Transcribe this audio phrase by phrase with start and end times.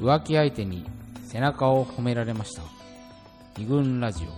[0.00, 0.84] 浮気相手に
[1.26, 2.62] 背中を褒められました。
[3.56, 4.28] 二軍ラジオ。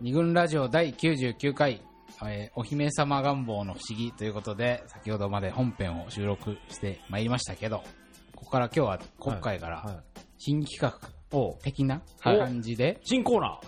[0.00, 1.82] 二軍ラジオ第99回、
[2.24, 7.78] えーお姫様願望の不思議ということで先ほどまで本編を収録してまいりましたけど
[8.34, 10.02] ここから今日は今回からは
[10.38, 10.96] 新企画
[11.36, 13.60] お的なはい感じで新コーナ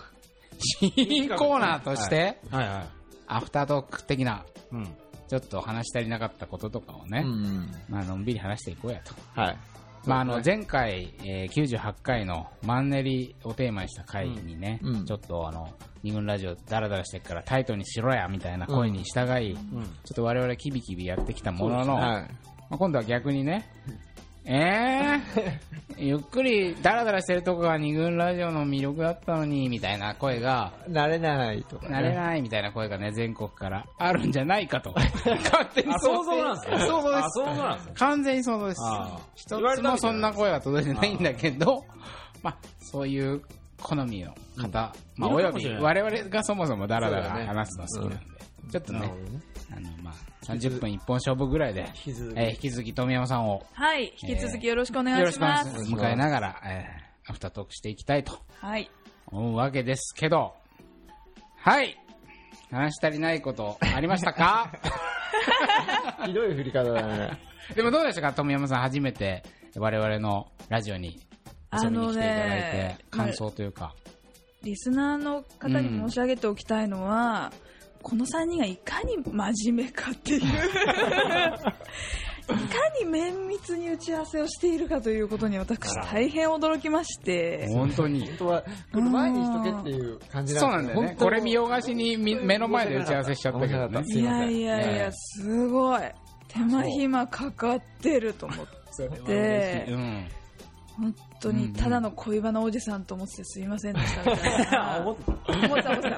[0.59, 2.57] 新コーナーとしてー。
[2.57, 2.69] はい。
[2.69, 2.87] はい。
[3.27, 4.89] アフタートーク的なうん。
[5.31, 7.71] ちょっと話し足りなかったこととかをね、うん。
[7.89, 9.15] まあのんびり話していこうやと。
[9.41, 9.57] はい。
[10.05, 15.69] まあ、あの前回、えー98回のマンネリをテーマにした回にね、うんちょっとあの
[16.03, 19.59] 二軍ラジオダラダラしてるからタイトにしろやみたいな声に従い、うん。
[19.59, 22.05] ちょっと我々キビキビやってきたものの、はい。
[22.05, 22.29] ま
[22.73, 23.71] あ、今度は逆にね、
[24.45, 25.59] えー、
[25.99, 31.93] ゆっくりダラダラしてるとこが二軍ラジオの魅力だったのにみたいな声が、慣れないとか、ね。
[31.93, 34.95] なれないみたいな声がね、全国からあるんじゃないかと。
[34.97, 36.79] 勝手にあ、想像なんですね。
[36.79, 37.93] 想像ですあ、想像なんですね。
[37.97, 38.81] 完全に想像です。
[39.35, 41.85] 一つもそんな声は届いてないんだけど、
[42.43, 43.43] まあ、そういう
[43.83, 48.41] 好みの方、まあ、いおよび我々がそもそもダラダラ話すの好きなんで、
[48.73, 49.13] ちょっとね。
[49.77, 52.39] あの、まあ、30分一本勝負ぐらいで、引き続き。
[52.41, 55.83] えー引き続き富山さんをはい、引き続きよろしくお願よろしくお願いします。
[55.83, 56.05] いします。
[56.07, 58.91] 迎えながら、えーアフタートークしていきたいとはい。
[59.27, 60.55] 思うわけですけど、
[61.57, 61.97] はい
[62.73, 64.73] 話し足りないことありましたか？
[66.27, 67.39] ひどい振り方だね。
[67.77, 68.33] でもどうでしたか？
[68.33, 69.43] 富山さん初めて
[69.77, 71.21] 我々のラジオに
[71.73, 73.95] 遊びに来ていただいあのねて、感想というか。
[74.63, 77.53] リスナーの方に申し上げておきたいのは、
[78.03, 80.43] この3人がいかに真面目かっていう。
[82.51, 82.57] いか
[83.01, 87.69] に綿密に打ち合わせをしているかということに私大変驚きまして。
[87.69, 88.27] 本当に。
[88.27, 91.17] 本当は、この前にしとけっていう感じそうなでなんんだよね。
[91.17, 94.05] これ見よがしにみ目の前で打ち合わせしちゃったけどね。
[94.07, 96.01] いやいやいええや、すごい。
[96.49, 98.67] 手間暇かかってると思っ
[99.27, 99.87] て。
[100.97, 104.99] 本当にただの恋バナおじさんと思っててすいませんでしたみたいな。
[104.99, 106.11] 思って思った思った。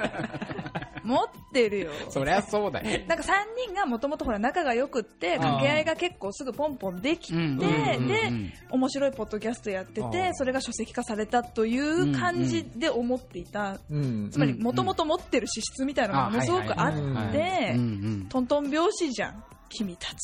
[1.05, 1.91] 持ってるよ。
[2.09, 3.07] そりゃそうだよ。
[3.07, 3.33] なんか3
[3.67, 14.39] 人がもともとほら仲が良くって掛け合いが結構すぐポンポンできて、うんうんうんうんで面白いポッドキャストやってあてそれが書籍化されたという感じで思っていた、うんつ。
[14.39, 17.85] まりもともと持ってる資質みたいなのがものすごくあっはいはいはいてうんう
[18.25, 18.27] ん。
[18.29, 20.15] トントン拍子じゃん君たち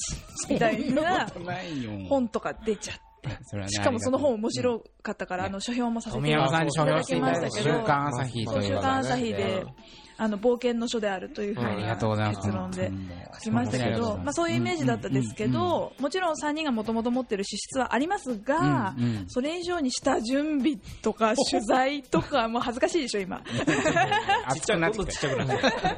[0.50, 1.90] みたいなないよ。
[2.08, 3.02] 本とか出ちゃって。
[3.42, 4.52] それはねしかもその本面い。
[4.52, 9.64] 白かったから、あの書評もさせて富山さんに書評していただいた週ただきましたけど刊朝日という週刊朝日で、
[10.20, 12.46] あの冒険の書であるというふうありがとうございます。
[12.48, 12.90] 結論で
[13.34, 18.96] 書きましたけど、まあ、そういうイメージだったんですけ、ど、もちろん3人がもともと持ってる資質はありますが、
[19.28, 23.40] それ以上に下準備とか取材とか、もう恥ずかしいでしょ、今。
[24.54, 25.28] ちっちゃくなってきて。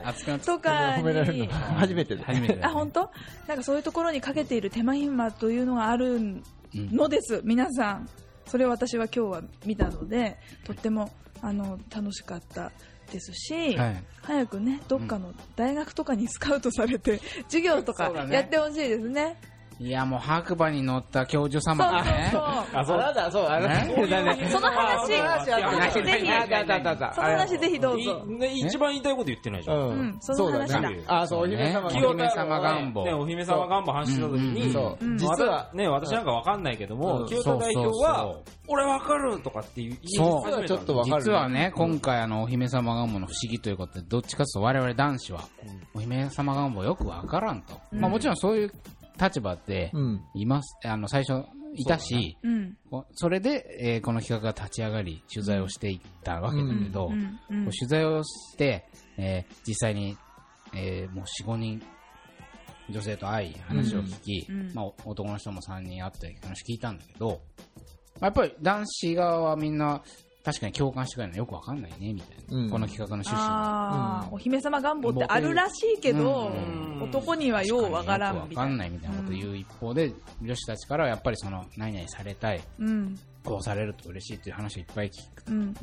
[0.04, 1.54] 熱くなってとか褒められるにの。
[1.54, 2.22] 初めてで。
[2.22, 3.10] 初めてだねあ、本当？
[3.48, 6.42] なんかそういうところにかけている手間暇というのがある
[6.75, 8.08] のです、皆さん。
[8.44, 11.10] それを私は今日は見たので、とっても
[11.41, 12.72] あの楽しかった
[13.10, 14.04] ですし、はい。
[14.22, 19.37] 早くね、どっかの大学とかにスカウトされて、授業とかやってほしいですね。
[19.80, 22.28] いや、もう白馬に乗った教授様そうがね。
[22.30, 22.42] そう。
[22.42, 22.98] あ、そう。
[22.98, 23.58] だ、そう、あ。
[23.86, 24.50] その話、話ぜひ。
[24.50, 24.70] その
[27.28, 28.22] 話ぜひどうぞ。
[28.52, 29.76] 一番言いたいこと言ってないじゃん。
[29.78, 30.74] ううんその話だ。
[30.74, 31.04] そうね。
[31.06, 32.00] あ、そう、お姫様ね。
[32.02, 33.04] がお姫様願望。
[33.06, 35.16] ね、お姫様願望話した時に、そううん。
[35.16, 37.26] 実は、ね、私なんかわかんないけども、うん。
[37.26, 45.40] 清田代表そうそうはそう、俺わかるとかっていう言いそう始めたんちょっとわかる実はね、今回あの、お姫様願望の不思議ということで、どっちかというと我々男子は、
[45.94, 47.80] お姫様願望よくわからんと。
[47.92, 48.72] まあもちろんそういう
[49.20, 50.25] 立場でうん。
[50.34, 51.44] います、あの、最初
[51.75, 52.76] いたし、うん。
[52.91, 57.38] こそれで、えーこの企画が立ち上がり、取材をしていったわけだけど、うん。
[57.50, 57.64] うん。
[57.64, 58.84] こう取材をして、
[59.16, 60.16] えー実際に、
[60.75, 61.82] えーもう4、5人、
[62.88, 64.60] 女性と会い、話を聞き、うん。
[64.60, 64.75] うん。
[64.75, 67.41] まあ、お男の人も3人会って話聞いたんだけど、
[68.20, 70.02] まあやっぱり男子側はみんな、
[70.42, 72.62] 確かに共感してくれるのよくわかんないね、みたいな。
[72.62, 72.70] うん。
[72.70, 78.70] この企画の趣旨ああ、お姫様願望ってあるらしいけどうん、男にはようわからんわみたいな。
[78.70, 78.78] かん。
[78.78, 83.19] ないみたいなことを言う一方で、女子たちからはやっぱりその、何々されたい、うん。
[83.44, 85.50] こうされると嬉しいっていう話をいっぱい聞く。
[85.50, 85.54] うん。
[85.56, 85.64] うん。
[85.64, 85.75] うん。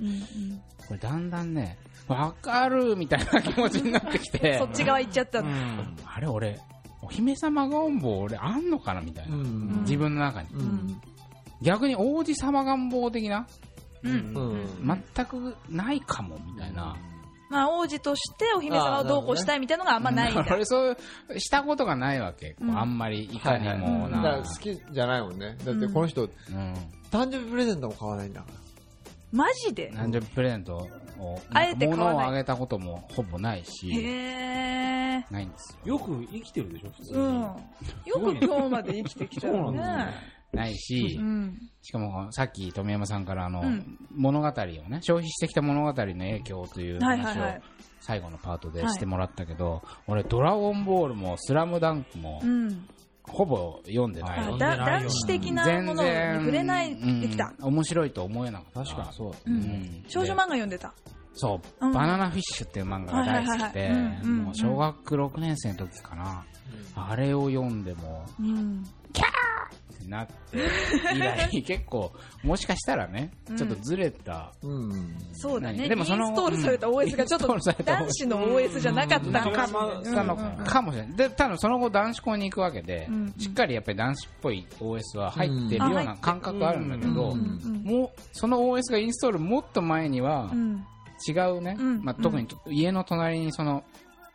[0.87, 1.29] これだん。
[1.29, 1.53] だん。
[1.53, 1.77] ね、
[2.07, 5.49] わかるみたいな気持ちになってきてそ、っち側行っちゃったの。
[6.05, 6.59] あれ俺、
[7.03, 8.71] お姫様願望俺あん。
[8.71, 9.35] のかなみたいな。
[9.35, 9.81] うん。
[9.81, 10.49] 自分の中に。
[10.53, 11.01] うん。
[11.61, 13.47] 逆に王子様願望的な、
[14.03, 14.37] うん。
[14.81, 15.03] うん。
[15.15, 16.95] 全くないかもみたいな。
[17.49, 20.45] まあ、王子としてお姫様をどうこうしたいみたいなのがあんまないんだ。
[20.51, 20.97] 俺そう
[21.37, 22.57] したことがないわけ。
[22.61, 24.43] あんまりいかにもだからな。
[24.43, 25.57] 好きじゃないもんね。
[25.63, 26.29] だってこの人、うん。
[27.09, 28.53] 誕生日プレゼントも買わないんだから。
[29.31, 29.91] マジで？
[29.93, 30.89] 誕生日プレゼント
[31.19, 35.27] を、あえて買わない物をあげたこともほぼないし、へね。
[35.31, 35.95] ないんですよ。
[35.95, 37.19] よく生きてるでしょ、普通に。
[37.19, 37.31] うん。
[37.31, 37.51] よ
[38.13, 40.13] く今日まで生きてきたよそうなんね。
[40.53, 41.59] ないしう、ん。
[41.81, 47.61] しかもさっき富山さんからあの、うん物語をね、消費してきた物語の影響というはいはい話をはい。
[47.99, 52.85] 最後のパートでしてもらったけど、俺ドラゴンボールもスラムダンクもうん。
[53.29, 56.09] ほぼ読んでない男子的なものに
[56.39, 57.53] 触れないできた。
[57.59, 58.83] うん面白いと思えなかった。
[58.85, 60.03] 確かにそうだううんん。
[60.07, 60.93] 少女漫画読んでた。
[61.33, 66.45] そう、うんバナナフィッシュっていう漫画が大好きではいはいはいはいうんうん、もう小学6年生の時かな、
[66.95, 68.83] あれを読んでも、うん。
[69.93, 70.33] ってなって、
[71.15, 72.11] 以来結構、
[72.43, 75.15] もしかしたらね、ちょっとずれた、うん。
[75.33, 75.87] そうだね。
[75.87, 80.03] でもそのインストールされた OS がちょっと男子の OS じゃなかったのかも。
[80.03, 80.35] たの
[80.65, 81.15] かもしれない。
[81.15, 90.85] で、多分その後男子校に行くわけで、うんしっかりやっぱり男子っぽい OS は入ってるよううんな感覚があるんだけど、うんうんもう、その OS がインストールもっと前にはう、ん。
[91.27, 93.83] 違うね、うんまあ、特に家の隣にその、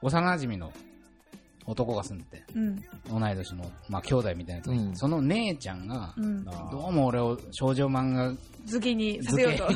[0.01, 0.73] 幼馴染の
[1.67, 2.83] 男が住んでて、うん。
[3.09, 6.45] 同い年の、まあ、兄弟みたいなやつうんその姉ちゃんが、うん。
[6.45, 6.53] ど
[6.89, 8.33] うも俺を少女漫画
[8.73, 9.75] 好きにさせ付ようと。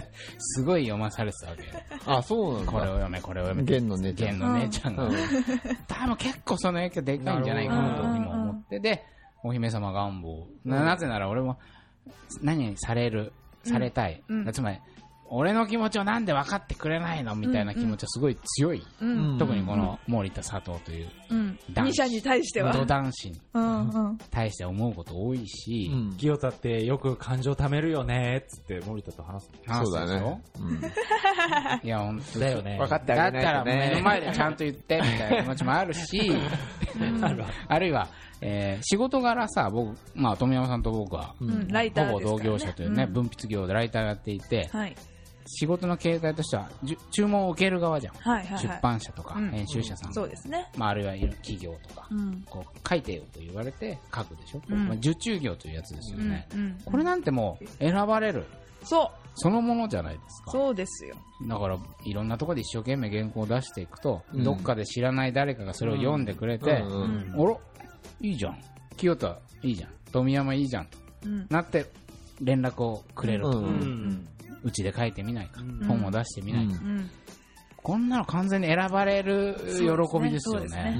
[0.38, 1.68] すごい読まされてたわけよ。
[2.06, 2.72] あ、そうなんだ。
[2.72, 3.64] これを読め、これを読め。
[3.64, 5.04] 弦の姉ちゃん弦の姉ちゃんが。
[5.06, 5.16] うん
[5.88, 9.04] 多分結構その影響でかいんじゃないかなと今思って、で、
[9.42, 10.46] お姫様願望。
[10.64, 11.58] ななぜなら俺も、
[12.42, 13.32] 何にされる、
[13.64, 14.22] されたい。
[14.28, 14.78] うんつまり、
[15.36, 18.82] 俺の気持ちをなんで分かってくれないのみたいな気持ちはすごい強い。
[19.00, 19.36] うん。
[19.38, 21.58] 特にこの森田佐藤という、うん。
[21.72, 22.72] 男子二者に対しては。
[22.72, 24.18] 元男子にうんうん。
[24.30, 29.50] 対して思うこと多いし、うん清田ってよく感情貯めるよねっつって森田と話す
[29.84, 30.42] そうだね。
[30.60, 30.80] うん
[31.82, 33.74] いや、本当だよね分かってあだったげないとね。
[33.76, 36.30] ら目の前でちゃんと言ってみたいな気持ちもあるし、
[37.68, 38.08] あるいは、
[38.40, 42.20] えー仕事柄さ、僕、まあ、富山さんと僕は、ううんほぼ。
[42.20, 44.94] 同業者というね、ん文筆業でライターをやっていて、はい。
[45.46, 46.70] 仕事の形態としては、
[47.10, 48.14] 注文を受ける側じゃん。
[48.14, 48.62] はいはいはい。
[48.62, 50.70] 出版社とか、うん編集者さん、そうですね。
[50.76, 52.42] まあ、あるいは企業とか、うん。
[52.48, 54.62] こう書いてよと言われて書くでしょ？
[54.68, 56.48] うんまあ、受注業というやつですよね。
[56.54, 56.78] うん。
[56.84, 58.44] これなんてもう選ばれる、
[58.82, 59.18] そう。
[59.36, 60.52] そのものじゃないですか。
[60.52, 61.16] そうですよ。
[61.48, 67.56] だから、いろんなところで一生懸命原稿を出していくと、うんどっかで知らない誰かがそれを読んでくれて、うんうんあら、
[68.20, 68.58] いいじゃん。
[68.96, 69.90] 清田いいじゃん。
[70.12, 70.86] 富山いいじゃん。
[70.86, 71.46] とうん。
[71.50, 71.84] なって、
[72.40, 73.58] 連絡をくれると。
[73.58, 74.28] ううん
[74.70, 75.60] ちで書いてみないか。
[75.60, 76.80] うん本を出してみないか。
[76.82, 77.10] うん。
[77.82, 80.98] こんなの完全に選ばれる喜びですよね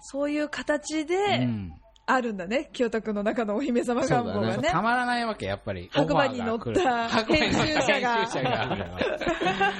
[0.00, 1.72] そういう形うでん
[2.06, 2.70] あるんだね。
[2.72, 4.68] 清田君の中のお姫様願望がね。
[4.68, 5.90] たまらないわけ、やっぱり。
[5.92, 9.72] 白馬に乗った編集者が編集者が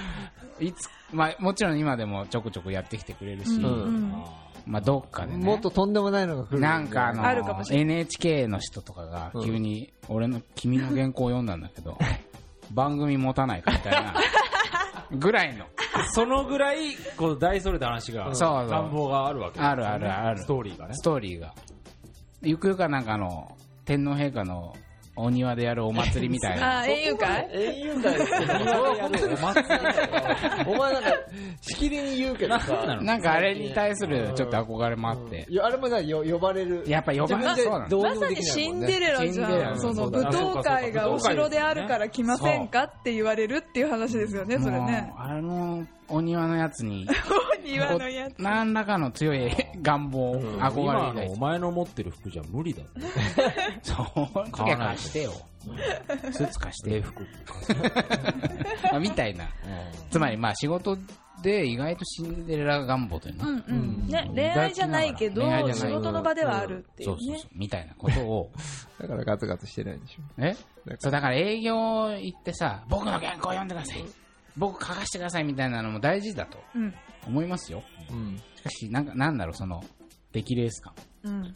[0.61, 4.23] いつ、まあ、もちろん今でもちょくちょくやってきてくれるし、うんうん
[4.67, 5.45] まあ、どっかでね。
[5.45, 6.61] もっととんでもないのが来る。
[6.61, 11.97] なんかあの、あるかもしれ NHK の人とかが急に、俺の君の原稿を読んだんだけど、
[12.73, 14.15] 番組持たないかみたいな、
[15.19, 15.67] ぐらいの。
[16.13, 19.67] そのぐらいこう大それた話がそう願望があるわけね。
[19.67, 20.41] あるあるある。
[20.41, 20.95] ストーリーがね。
[20.95, 21.55] ストーリーが。
[22.43, 24.75] ゆくゆくはなんかあの、天皇陛下の
[25.19, 26.79] お庭でやるお祭りみたいな。
[26.81, 27.49] あ、園遊会？
[27.53, 28.25] 英雄会って
[29.35, 29.79] お祭り
[30.67, 31.11] お前なんか、
[31.61, 32.99] しきりに言うけどさ。
[33.03, 35.47] なんかあれに対するちょっと憧れもあって。
[35.49, 36.85] いやあれもなよ呼ばれる。
[36.87, 39.81] やっぱ呼ばれ自分でそうなのどうまさにシンデレラじゃん。
[39.81, 45.13] その舞踏会がお城であるから来ませんかって言われるっていう話ですよね、それね。
[45.17, 47.07] あのお庭のやつに、
[47.65, 48.35] 庭のやつ。
[48.39, 49.51] 何らかの強い
[49.83, 52.89] 願望、憧れ今みたいのお前の持ってる服じゃ無理だね
[53.83, 55.33] そう、時は貸してよ。
[56.33, 57.05] スーツ貸してよ。
[58.91, 59.49] まあみたいな。
[60.11, 60.97] つまりまあ仕事
[61.43, 63.49] で意外とシンデレラ願望というの？
[63.49, 64.07] うんうん。
[64.09, 65.43] ね、恋愛じゃないけど
[65.75, 67.47] 仕事の場ではあるっていねそううそうそ。
[67.47, 68.51] う、みたいなことを、
[69.01, 70.23] だからガツガツしてないんでしょ。
[70.39, 70.57] え？
[70.99, 74.05] そうだから営業行ってさ、僕の原稿読んでください。
[74.57, 76.95] 僕書かせてくださいみたいなのも大事だとうん。
[77.27, 77.83] 思いますよ。
[78.11, 78.41] うん。
[78.57, 79.83] しかし、なんか、なんだろう、その、
[80.33, 80.93] 出来レース感。
[81.25, 81.55] うん。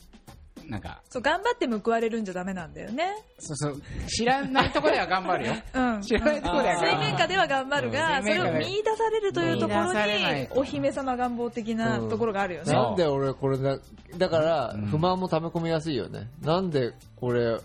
[0.68, 3.14] なんか、そう、頑張って報われるんじゃダメなんだよね。
[3.38, 5.54] そうそう、知らないところでは頑張るよ。
[5.74, 6.02] うん。
[6.02, 6.98] 知らないところでは水頑張る。
[7.10, 12.66] 面下では頑張るが、うんそれを見出されるというところに、お姫様願望的なところがあるよね。
[12.66, 13.78] そうなんで俺これだ、
[14.18, 16.28] だからうん不満も溜め込みやすいよね。
[16.42, 17.58] なんでこれ、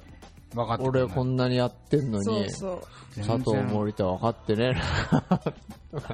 [0.54, 2.82] 分かって俺こんなにやってんのに、そうそう。
[3.16, 4.80] 佐藤森田分かってね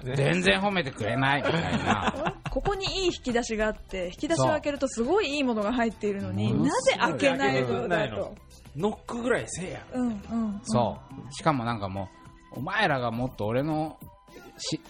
[0.06, 2.36] え全然褒めてくれないみたいな。
[2.50, 8.36] ここにいい引き出しがあって、引き出しを開けるとすごいいいものが入っているのに、うんなぜ開けないのだと。
[8.76, 10.62] ノックぐらいせえやうんうん。
[10.64, 10.98] そ
[11.30, 11.34] う。
[11.34, 12.10] しかもなんかも
[12.56, 14.06] う、お前らがもっと俺の、し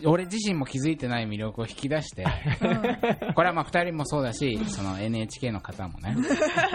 [0.05, 2.25] 俺自身も気づいてない魅力を引き出して、
[2.61, 3.33] うん。
[3.33, 6.15] これはまあ二人もそうだし、その NHK の方もね。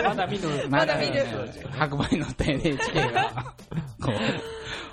[0.02, 1.24] まだ見ぬまだ見る
[1.70, 3.54] 白馬に乗った NHK が、
[4.02, 4.12] こ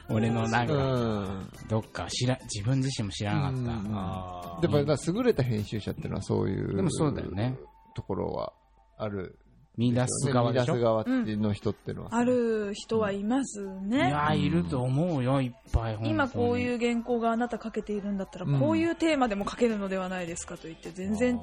[0.10, 1.50] う、俺のなんうか、ん。
[1.70, 3.58] どっか知ら、自分自身も知らなかった。
[3.60, 6.76] うんあでも、優れた編集者っていうのはそういう。
[6.76, 7.58] でもそうだよね。
[7.96, 8.54] ところは
[8.98, 9.38] ある。
[9.78, 10.74] 見出す側でしょ？
[10.74, 12.10] 見出す側っていうの人っていうのは。
[12.16, 14.10] ある人はいますいね。
[14.10, 15.98] やー、いると思うよ、いっぱい。
[16.04, 16.60] 今こうう。
[16.60, 18.60] いう原稿があなた書けているんだったら、うん。
[18.60, 21.40] こういうテーマでも書けるのではないですかと言って全然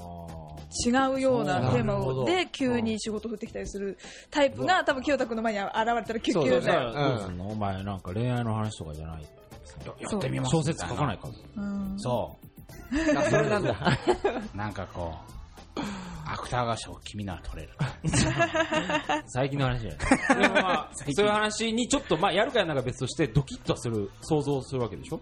[0.87, 3.99] 違うようなテーマで急に仕事振ってきたりする
[4.31, 9.23] タイプが多分清田君の前に現れたらキュッキュッだお前なんか恋愛の話とかじゃない
[10.01, 10.51] やってみます。
[10.57, 11.95] 小説書かないかうん。
[11.99, 12.37] そ
[13.17, 13.71] あ それなんだ。
[14.55, 14.57] う。
[14.57, 15.33] なんかこう、
[16.33, 17.75] 芥川賞君なら取れる。
[19.27, 19.91] 最近の話じゃ
[20.35, 25.21] ないでもまあ そういう話にちょっとまあやるかやらないか別としてドキッとする想像するわけでしょ？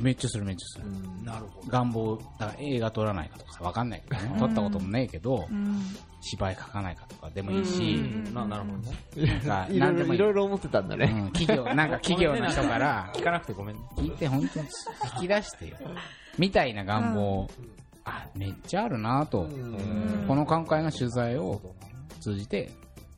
[0.00, 1.24] めっちゃするめっちゃする。
[1.24, 1.68] なるほど。
[1.68, 4.36] 願望、だから映画撮らないかとかさ、わかんないけどね。
[4.38, 5.82] 撮ったこともねえけど、うん。
[6.22, 7.96] 芝居書かないかとかでもいいし、
[8.32, 9.40] ななるほどね。
[9.44, 11.12] なんかいろいろ、何でもいろいろ思ってたんだね。
[11.14, 13.82] うん、企業、 なんか企業の人から、聞かなくてごめんね。
[13.96, 14.66] 聞いて本当に
[15.16, 15.76] 引き出してよ。
[16.38, 17.46] みたいな願望、
[18.04, 21.60] あ、めっちゃあるなと、うんこの今回の取材を
[22.20, 22.70] 通じて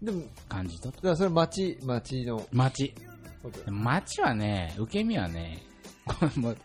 [0.02, 0.96] でも、感じたと。
[0.96, 2.46] だからそれ町、町の。
[2.52, 2.94] 街。
[3.66, 5.62] 街はね、受け身はね、
[6.04, 6.56] これもう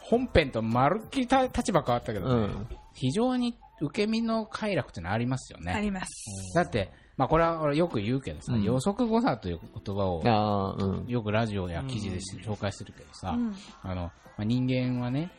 [0.00, 2.68] 本編とまるっきりた立場変わったけどね、うん。
[2.94, 5.72] 非常に受け身の快楽っていうのはありますよね。
[5.72, 6.54] あります。
[6.54, 11.06] だって、まあこれは俺よく言うけどさ、うん予測誤差という言葉をうん。
[11.06, 15.30] よくラジオや記事でし紹介するけどさ、うんあの、まあ、人間はね、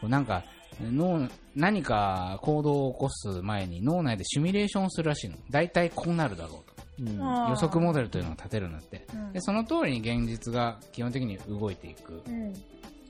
[0.00, 0.44] こうなんか、
[0.80, 5.36] 脳、何か行動を起こす前に脳内でシミュレーションをするらしいの。
[5.50, 6.78] 大体こうなるだろうと。
[7.00, 9.06] うん予測モデルというのを立てるんだって。
[9.14, 12.22] うんで、その通りに現実が基本的に動いていく。
[12.26, 12.54] うん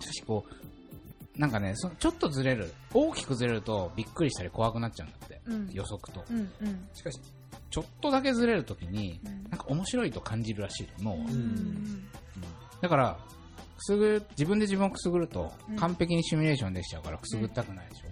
[0.01, 0.45] しかしこ
[1.37, 2.73] う、なんかね、そちょっとずれる。
[2.93, 5.41] 大きくずれるとびっくりしたり怖くなっちゃうんだって。
[5.47, 6.25] うん予測と。
[6.31, 7.21] うんうんしかし、
[7.71, 11.27] ちょっとだけずれるときに、うんなんか面白いと感じるらしいの、脳は。
[11.31, 12.05] うん
[12.81, 13.19] だから、
[13.79, 18.09] くすぐ、自分で自分をくすぐるとうん、完璧にシミュレーションできちゃうからくすぐったくないでしょ？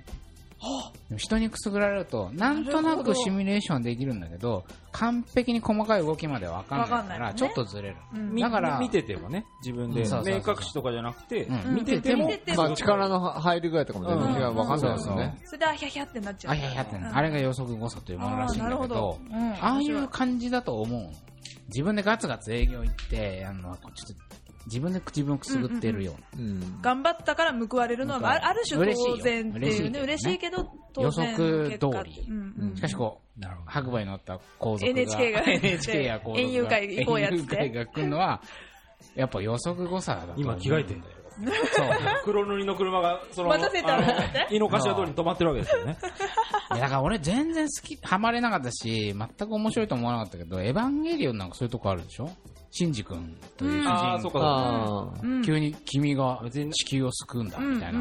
[1.10, 7.96] でも人にくすぐられると、なんとなくシミュレーションできるんだけど、完璧に細かい動きまでわかんないから、ちょっとずれる。
[8.14, 8.30] うん。
[8.32, 10.00] みだから見ててもね自分で。
[10.00, 10.34] うんそうそうそう。
[10.34, 11.74] 明確視とかじゃなくてうん。
[11.74, 12.26] 見てても。
[12.26, 12.64] 見てても。
[12.64, 14.50] まあ力の入り具合とかも全然違う。
[14.50, 15.38] うんわかんないですよね。
[15.44, 17.04] それであひゃひゃってなっちゃうあ、いやいやってうん。
[17.04, 19.52] あれが予測誤差というものらしいんだけどあーなるほど、うん。
[19.52, 21.10] ああいう感じだと思う。
[21.68, 26.42] 自分でガツガツ営業行って、あの、ちょっと自分で自分をくすぐってるような。
[26.42, 26.82] うん。
[26.82, 30.00] 頑張ったから報われるのはあある種当然っていうね。
[30.00, 32.26] 嬉嬉しいしいけど当然予測通り。
[32.28, 32.76] うんうん。
[32.76, 33.70] しかしこう、なるほど。
[33.70, 38.42] 白馬に乗った皇族が NHK が NHK や皇族が園遊会行こうやっつって園が来るのは、
[39.14, 41.12] やっぱ予測誤差だ今着替えてんだよ
[41.74, 41.88] そう。
[42.24, 43.98] 黒塗りの車がその待たせた
[44.50, 45.98] 井の頭通りに止まってるわけですよね。
[46.72, 52.30] いやだから俺全然好き、ハマれなかったし、全く面白いと思わなかったけど、エヴァンゲリオンなんかそういうとこあるでしょ？
[52.76, 53.90] シンジ君という主人公。
[53.90, 55.20] ああそうかああ。
[55.22, 55.42] うん。
[55.42, 58.00] 急に君が地球を救うんだうんみたいな。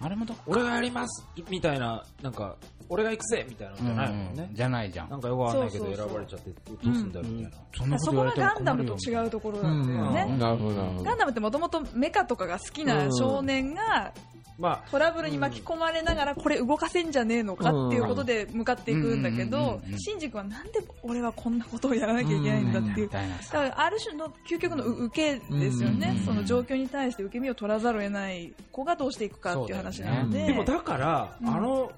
[0.00, 0.42] あれもどっか。
[0.46, 2.56] 俺がやりますみたいななんか
[2.88, 4.34] 俺が行くぜみたいなのじゃないもんうん。
[4.34, 4.50] ね。
[4.52, 5.10] じゃないじゃん。
[5.10, 7.58] なんかよくわかんないけど選ばれちゃってどうすんだろうみたいな。
[7.76, 11.04] そんなそこがガンダムと違うところなんだようんねなるほど、なるほど。
[11.04, 11.18] ガン。
[11.18, 14.12] ダムってもともとメカとかが好きな少年が
[14.58, 23.52] まトラブルに巻き込まれながらこれ動かせんじゃねえのかっていうことで向かっていくんだけどシンジ君はなんで俺はこんなことをやらなきゃいけないんだっていうださ。
[23.52, 26.16] からある種の究極の受けですよね。
[26.18, 30.42] うんその状況に対して受け身を取らざるを得ない子がどうしていくかっていう話なので。
[30.42, 31.48] あでもだからうん。
[31.48, 31.92] あの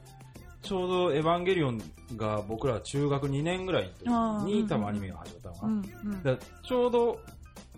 [0.63, 1.81] ちょうど「エヴァンゲリオン」
[2.17, 3.91] が僕ら中学2年ぐらい
[4.45, 6.23] に多分アニメが始まったのかうな、んうん。
[6.23, 7.19] だからちょうど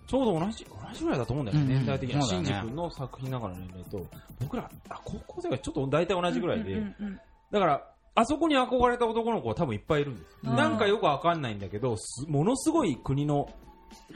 [0.05, 1.77] ちょうど同じ同じぐらいだと思うんだよね、うんうん。
[1.77, 4.05] 年代的にシンジ君の作品ながらの年齢と
[4.41, 7.19] 僕らあ高校生がちょっと大体同じぐらいで、うんうんうん
[7.51, 13.49] だからあそこに憧れた男の子は多分いっぱいいるんですなんかよくわかんないんだけどすものすごい国の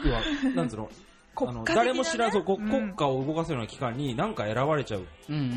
[0.04, 0.22] 要は
[0.56, 0.90] なんつうの
[1.66, 2.58] 誰も知らず、国
[2.96, 5.04] 家を動かすような機関になんか選ばれちゃう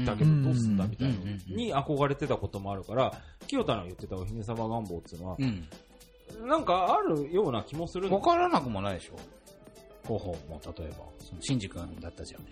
[0.05, 1.25] だけどどうすんだみたいなの
[1.57, 3.13] に憧れてたこともあるから
[3.47, 5.69] 清田の言ってたお姫様願望っていうのはうん。
[6.47, 9.19] なんかあるような気もするわからなくもないでしょ
[10.11, 12.43] 候補も例えば、そのシンジ君だったじゃん。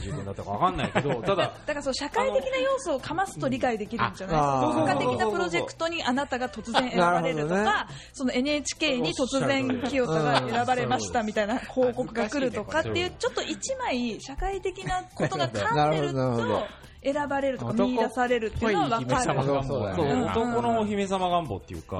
[0.00, 4.52] 自分だったかわかんないけど ただだからそう社会的な要素をかますと理解できるんじゃないですか。
[4.52, 19.24] ああ国家的なプロジェクトにあなたが突然選ばれるとか、その NHK に突然清田が選ばれましたみたいな広告が来るとかっていう、ちょっと一枚社会的なことが噛んでる なるほどなるほと選ばれるとか男見出されるっていうのは分かる。
[19.24, 20.24] そうそうだそうねん。
[20.24, 21.98] 男のお姫様願望っていうか、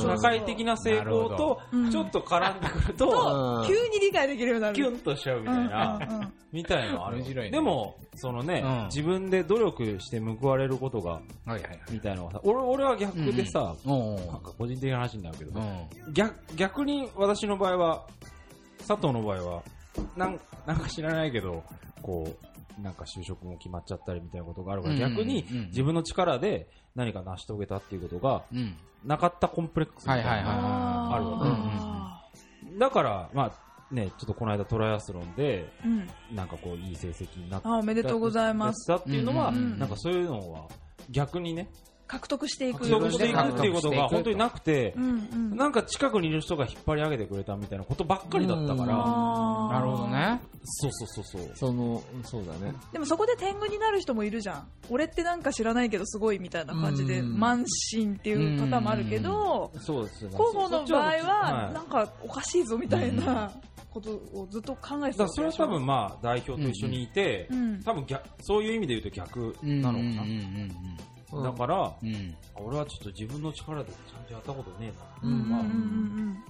[0.00, 4.74] 社会的な成功とうんちょっと絡んでくると、と、急に理解できるようになる。
[4.74, 7.16] キュンとしちゃうみたいな、みたいなのある。
[7.16, 7.50] 面白いね。
[7.50, 8.84] でもそのね、うん。
[8.86, 11.80] 自分で努力して報われることがはいはいはい。
[11.90, 15.66] みたいなのがさ俺俺は逆でさ、なんか個人的な話になるけどさ、
[16.06, 16.12] うん。
[16.12, 18.06] 逆逆に私の場合は
[18.86, 19.62] 佐藤の場合は
[20.16, 21.64] なんなんか知らないけど、
[22.02, 22.46] こう、
[22.78, 28.76] なんか就職も決まっちゃったりみたいなことがあるから、うん逆にうん自分の力で何か成し遂げたっていうことが、うん。
[29.04, 30.30] なかったコンプレックスみたいな。
[30.30, 30.56] はいはいはい
[31.06, 37.68] あるわけあだから、まあ、ね、ちょっとこの間トライアスロンで、ーうんなんかこう、いい成績になった。
[37.68, 40.66] あおめでとうございますやったっていうのは、うんうんうんなんかそういうのは、
[41.10, 41.68] 逆にね、
[42.06, 42.84] 獲得していく。
[42.84, 45.56] 獲得していくっていうことが本当になくてう、んうん。
[45.56, 50.40] なんか近くにいる人が引っ張り上げてくれたみたいなことばっかりだったから、なるほどね。
[50.64, 51.50] そうそうそうそう。
[51.54, 52.74] その、そうだね。
[52.92, 54.68] でもそこで天狗になる人もいるじゃん。
[54.88, 57.36] 俺ってなんか知らないけどすごいみたいな感じでうん。
[57.36, 60.36] 慢心っていうパターンもあるけどそうですよね。
[60.36, 61.74] 広報の場合はい。
[61.74, 63.50] なんかおかしいぞみたいな
[63.90, 67.82] ことをずっと考えてたそれは多分まあ代表と一緒にいて、うん。
[67.82, 71.44] 多分逆そういう意味で言うと逆うんなのかな、うんうんだから、うん。
[71.44, 72.36] うん。
[72.54, 76.44] 俺はちょっと自分の力でちゃんとやったことねえな、うんうんうん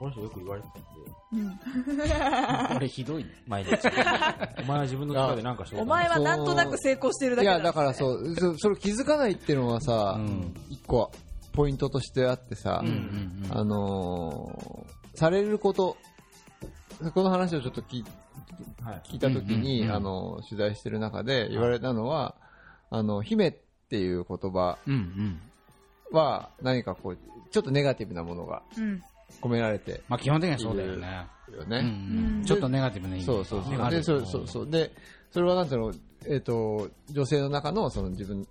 [0.00, 0.82] この人よく言われてたん
[2.64, 3.30] で これひどいね。
[3.46, 3.74] 毎日。
[4.58, 11.12] お前は自分の力でなんかしろお前はなんとなく成功してるだいや、けだだからそう、そそれ気づかないっていうのはさうん、一個
[11.52, 13.58] ポイントとしてあってさうん、うんうん。
[13.58, 15.98] あのー、されること、
[17.12, 18.04] この話をちょっと聞い
[18.82, 19.02] はい。
[19.04, 19.92] 聞いたときうんうんに、うん。
[19.92, 22.36] あの、取材してる中で言われたのは、
[22.88, 24.78] あの、姫っていう言葉。
[26.12, 27.18] は何かこう、
[27.50, 29.02] ちょっとネガティブなものがうん
[29.40, 31.26] 込められてまあ基本的にはそうだよね。
[31.50, 31.78] るよね。
[31.78, 33.80] うんうんうんちょっとネガティブな意味そうそうそう。
[33.80, 34.70] あるで、そうそうそう。
[34.70, 34.92] で、
[35.30, 35.94] それはなんていうの、
[36.26, 38.46] えっ、と、女性の中の、その自分、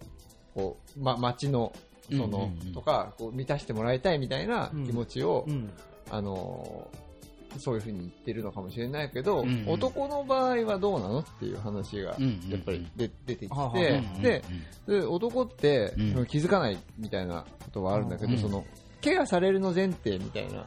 [0.53, 1.73] こう、ま、街の、
[2.09, 5.71] その、うんうんうんとか、こう、満たしてもらいたいみたいな気持ちを、うん
[6.09, 7.08] あのー
[7.57, 9.69] そういうふうに言ってるのかもしれないけど、うんうん。
[9.69, 14.43] 男の場合はどうなのっていう話が、やっぱりで出てきて、うんで、
[14.87, 16.25] で男って、うん。
[16.25, 18.65] 気づかないみたいなことはあるんだけど、うんその、
[19.01, 20.65] ケアされるの前提みたいな、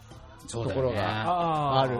[0.50, 1.96] ところがあある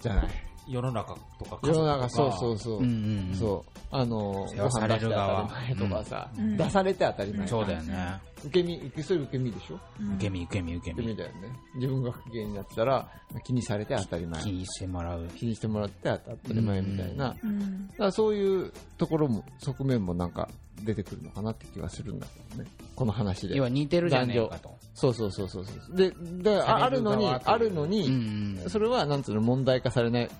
[0.00, 0.51] じゃない。
[0.68, 2.78] 世の中とか世の中、そうそうそう。
[2.78, 3.70] うんうんうんそう。
[3.90, 7.46] あの、世話される側ご飯出して当たり前とかさ、うん出されて当たり前。
[7.46, 8.20] そうだよね。
[8.44, 9.78] 受け身、受け、それ受け身でしょ？
[10.00, 11.00] うん受け身受け身受け身。
[11.00, 11.58] 受け身だよね。
[11.76, 13.08] 自分が不機嫌になってたら、
[13.44, 14.50] 気にされて当たり前気。
[14.52, 15.28] にしてもらう。
[15.36, 17.36] 気にしてもらって当たり前みたいな。
[17.42, 20.48] うんだからそういうところも、側面もなんか
[20.82, 22.70] 出てくるのかなって気がするんだけどね。
[22.96, 23.62] この話で要。
[23.64, 24.76] は似てるじゃねえかと。
[24.94, 25.96] そうそうそうそうそう。
[25.96, 26.10] で、
[26.42, 30.30] で、ああるのに、あるのうんに、うんそれはなんつうの、問題化されない、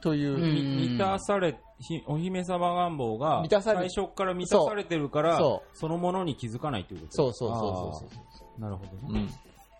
[0.00, 8.48] という、う満たされひお姫様願望が満たされ最初から満たされてるからそそのものに気づかないということそうそうそうそうそう。
[8.58, 9.30] うなるほどね、うん。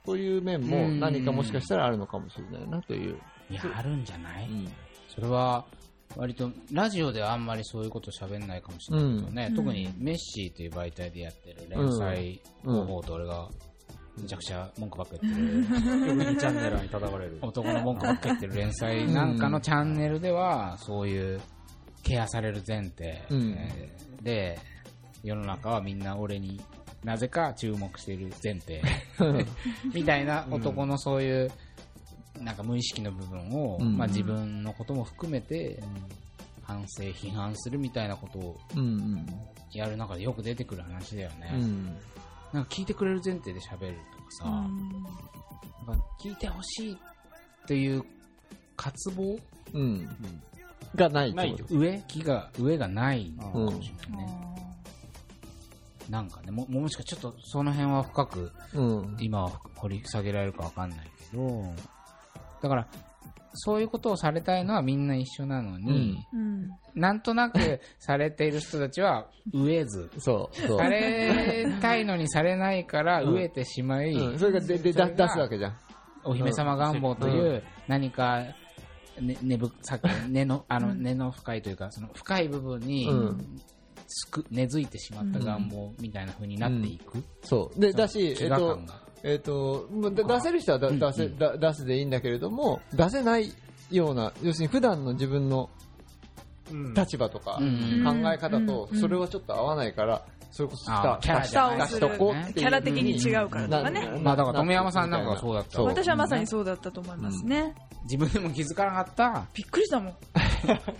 [0.04, 3.16] という面もうん何かもしかしたらあるのかもしれないなという。
[3.50, 4.48] いや、あるんじゃない？
[4.48, 4.68] うん
[5.14, 5.64] それは、
[6.16, 9.56] 割と、ラジオではあんまりそういうこと喋んないかもしれないけどね、うん。
[9.56, 13.48] 特にメッシーという媒体でやってる連載方法と俺が、
[14.16, 17.38] めちゃくちゃ文句ばっか言ってる、よく2チャンネルに叩かれる。
[17.42, 21.40] 男の文句ばっか言ってる連載なんかのチャンネルでは、そういう
[22.02, 23.50] ケアされる前提、うん。
[23.58, 24.58] えーで、
[25.22, 26.60] 世の中はみんな俺に
[27.04, 28.82] なぜか注目している前提。
[29.94, 31.50] みたいな男のそういう、
[32.40, 35.82] なんか無意識の部分を、うんまあ、自分のことも含めて、
[36.62, 39.26] 反省、批判するみたいなことをうん
[39.72, 41.50] やる中でよく出てくる話だよね。
[41.54, 41.60] うん。
[41.62, 41.96] うん。
[42.52, 46.98] なんか聞いてくれる前提で喋るとかさ、なんか聞いてほしい
[47.66, 48.02] という
[48.76, 49.38] 渇望？
[49.72, 50.08] うん。
[50.94, 52.02] がないってこと上？
[52.08, 54.44] 気が、上がないのかうんもしれないね。
[56.08, 59.16] なんかね、ももしかちょっとその辺は深くうん。
[59.20, 61.74] 今は掘り下げられるかわかんないけど、
[62.64, 62.86] だから、
[63.52, 66.70] そういうことをされたいのはみんな一緒なのに、うん。
[66.94, 70.78] なんとなくされている人たちは飢えず、そう、そう。
[70.78, 75.76] されたいのにされないから飢えてしまい、うん、それがででだ出すわけじゃん。
[76.24, 78.38] お姫様願望という何か、
[79.20, 83.60] ね、根ぶさっきの根のあの根の深いというかその深い部分に、うん。
[84.06, 87.80] すく根付いてしまった願望みたいな風になっていく、そう。
[87.80, 88.78] で、だし、えっと
[89.26, 93.52] えっと、出せる人はだうん出せ、だ出すでいいんだけれども、出せない
[93.90, 95.70] ような、要するに普段の自分の
[96.70, 96.94] うん。
[96.94, 98.04] 立場とか、うん。
[98.04, 99.00] 考え方とう、ん。
[99.00, 104.20] それはちょっと合わないから、それこそあキャラ的に違うからとかね。
[104.22, 107.74] まあだから富山さんなんかがそうだった私はまさにそうだったと思いますね。
[108.04, 109.46] 自分でも気づかなかった。
[109.54, 110.14] びっくりしたもん。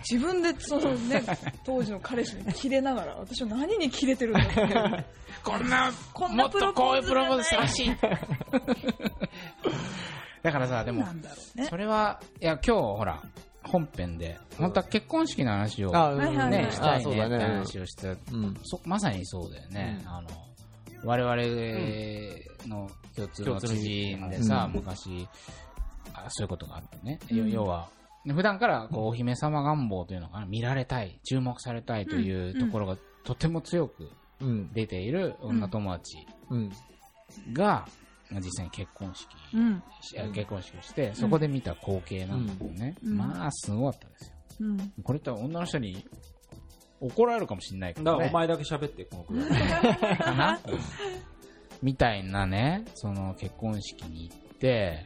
[0.09, 1.23] 自分でそのね、
[1.65, 5.05] 当時の彼氏にキレながら、私は何にキレてるんだって。
[5.43, 7.95] こんなこんなもっとこういうプロポーズしてほしい
[10.41, 11.65] だからさでもなんだろうね。
[11.65, 13.21] それはいや今日ほら
[13.63, 15.91] 本編で本当は結婚式の話を
[16.49, 18.57] ね、したいそうだねって話をして、うん。
[18.63, 20.07] そまさにそうだよね、うん。
[20.07, 20.29] あの
[21.03, 21.35] 我々
[22.67, 24.79] の共通の知人でさ、うん。
[24.79, 25.27] 昔
[26.13, 34.09] あそういうことがあってね、うんよ要はで普段からこうお姫様願望というのかな、見られたい、注目されたいというところがとても強く
[34.41, 34.73] うん。
[34.73, 36.17] 出ている女友達
[36.49, 36.71] うん。
[37.53, 37.87] が、
[38.29, 39.83] まあ実際に結婚式、うん。
[40.01, 44.33] し結婚式をして、そこで見た光景なんだけどね、うんまあすごかったですよ。
[44.61, 44.93] うん。
[45.03, 46.05] これって女の人に
[46.99, 50.17] 怒られるかもしれないけど、ねだからお、前だけ喋って、このくらい。
[50.17, 50.59] かな？
[51.83, 55.05] みたいなね、その結婚式に行って、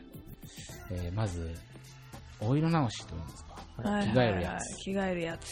[0.91, 1.55] えーまず、
[2.41, 4.83] お色直しというんですか、はい着替えるやつ。
[4.83, 5.47] 着替えるやつ。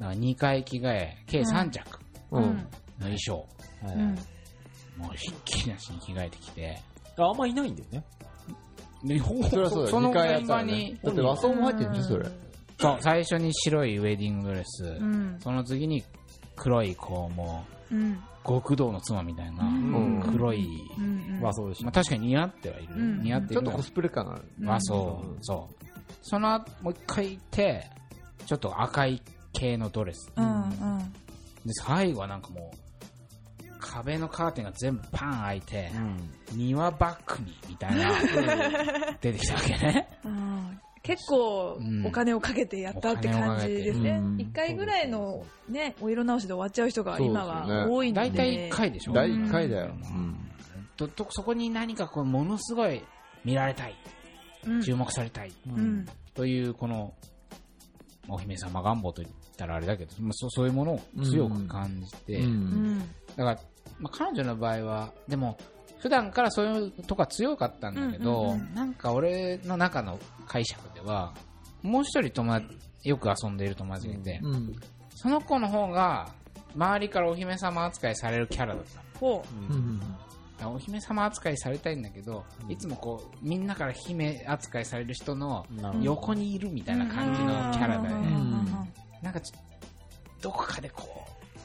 [0.00, 1.98] だから2回着替え、計3着
[2.30, 2.38] う。
[2.38, 2.46] うんん。
[2.56, 2.64] の
[2.98, 3.46] 衣装、
[3.82, 4.02] はいうん。
[4.96, 6.80] もうひっきりなしに着替えてきて、
[7.18, 8.04] ああんまいないんだよね。
[9.04, 9.90] でほそれはそうだよ。
[9.90, 12.26] その二回やっ現場たらねに、だって和装も入ってるんでしょ、それ。
[12.78, 15.36] そう、最初に白いウェディングドレス、うん。
[15.40, 16.02] その次に
[16.56, 18.12] 黒い、こう、もうん。
[18.12, 20.66] う、極道の妻みたいな、ん黒い、
[20.98, 21.38] うん。
[21.38, 21.92] うでしょまあ。
[21.92, 22.94] 確かに似合ってはいる。
[22.94, 24.42] うん似合ってちょっとコスプレ感ある。
[24.60, 25.85] うんあ、そう、そう。
[26.22, 27.90] その後、もう一回行って、
[28.46, 30.30] ちょっと赤い系のドレス。
[30.36, 30.62] うん。
[30.62, 30.98] うん。
[31.64, 32.86] で、最後はなんかもう、
[33.78, 35.90] 壁のカーテンが全部パン開いて、
[36.52, 38.12] 庭バックに、みたいな、
[39.20, 40.08] 出てきたわけね。
[40.24, 44.40] うん結構うんお金をかけてやったって感じですねうん。
[44.40, 48.20] 一回ぐらいのね、お色直しで終わっちゃう人が今は多いんで。
[48.20, 49.92] 大体1回でしょ第1回だよ。
[50.96, 53.00] ととそこに何かこう、ものすごい
[53.44, 53.96] 見られたい、うん。
[54.82, 56.06] 注目されたい、うん。
[56.34, 57.14] という、この、
[58.28, 62.98] お姫様願望と言ったらあれだけど、まあ、そうそういうものを強く感じて、うんうん。
[63.36, 63.58] だから、
[63.98, 65.56] まあ、彼女の場合は、でも、
[65.98, 68.74] 普段からそういうとこは強かったんだけど、うんうんうん。
[68.74, 71.34] なんか俺の中の解釈では、
[71.82, 72.66] もう一人友達、
[73.04, 74.74] よく遊んでいる友達がいて、うん。
[75.14, 76.28] その子の方が、
[76.74, 79.00] 周りからお姫様扱いされるキャラだった
[79.70, 80.00] うん。
[80.64, 85.66] お姫様扱いされたいんだけど、いつもこう、みんなから姫扱いされる人の
[86.00, 88.88] 横にいるみたいな感じのキャラで、うんねん。
[89.22, 89.58] なんかちょ
[90.40, 91.02] どこかでこ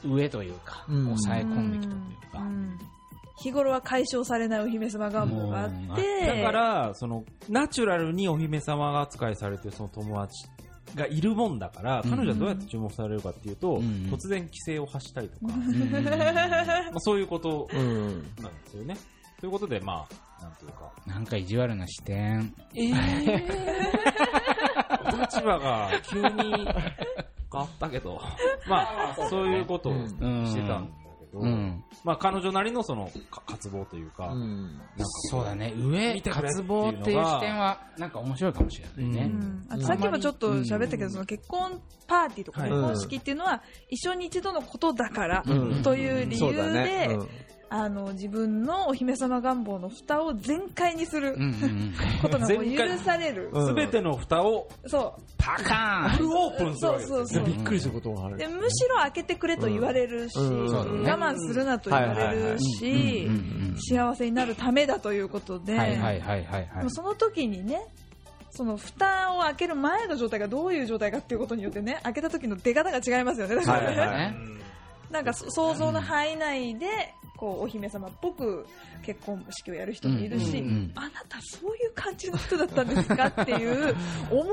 [0.04, 1.04] う、上というか、うん。
[1.04, 2.78] 抑え込んできたというか、うん。
[3.42, 10.46] 日頃は解消されないお姫様願望があって、だから、その、ナチュラルにお姫様扱いされてるその友達
[10.94, 16.10] がいるもんだから、うん彼女はどうやって注目されるかっていうと、うん突然規制を発したりとか、うんま
[16.96, 18.08] あ、そういうことうん。
[18.40, 18.96] なんですよね。
[19.40, 20.06] ということで、ま
[20.40, 22.54] あ、なんていうか、なんか意地悪な視点。
[22.72, 22.94] 立
[25.42, 26.28] 場が急に
[27.52, 28.20] 変わったけど、
[28.68, 30.14] まあ、そういうことをし
[30.54, 30.92] てたん
[31.32, 31.84] ど、うん。
[32.04, 34.66] まあ、彼女なりのその、か渇望というか、うん。
[34.66, 35.72] なんかこそうだね。
[35.76, 39.30] 上、渇のが望っていう視点は、なんか面白いかもしれないね。
[39.32, 47.28] うんあとさっきもちょっと喋ったけど、その結婚パーティーとかはい結婚式っていうのは一生に一度のことだからうんという理そうだ由でねうん
[47.74, 51.34] あの自分のお姫様願望の蓋を全開にする。
[52.20, 53.48] ことが許される。
[53.50, 58.30] うんすべての蓋をそパカーンフルオープンするそうそうそうびっくりすることがあう。
[58.32, 58.46] るで。
[58.46, 63.26] むしろ開けてくれと言われるし、うんね我慢するなと言われるし
[63.88, 66.90] 幸せになるためだということで、はいはいはいはいはいでも。
[66.90, 67.80] その時にね、
[68.50, 73.56] その蓋を開ける前の状態がどういう状態かっていうことによってね、開けた時の出方が違いますよね。
[73.56, 74.36] だからねはいはいね。
[75.12, 78.66] なんかそ想像の範囲内で、こう、お姫様っぽく
[79.02, 80.92] 結婚式をやる人もいるし、うんうんうん。
[80.94, 83.94] あなたそういう感じの人だったんですかっていう、
[84.30, 84.46] 思わ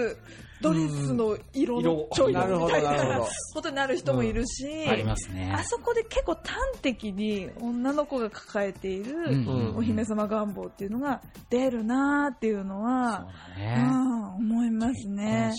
[0.00, 0.16] ぬ
[0.60, 3.20] ドレスの色のチョイスみたいな
[3.54, 5.52] ことになる人もいるし、ありますね。
[5.54, 5.62] あ。
[5.64, 13.26] そこで結構端的に女の子が抱えている、うんうんお姫様願望っていうのが出るなーっていうのは、
[13.56, 13.84] だね。
[13.86, 15.52] うん思いますね。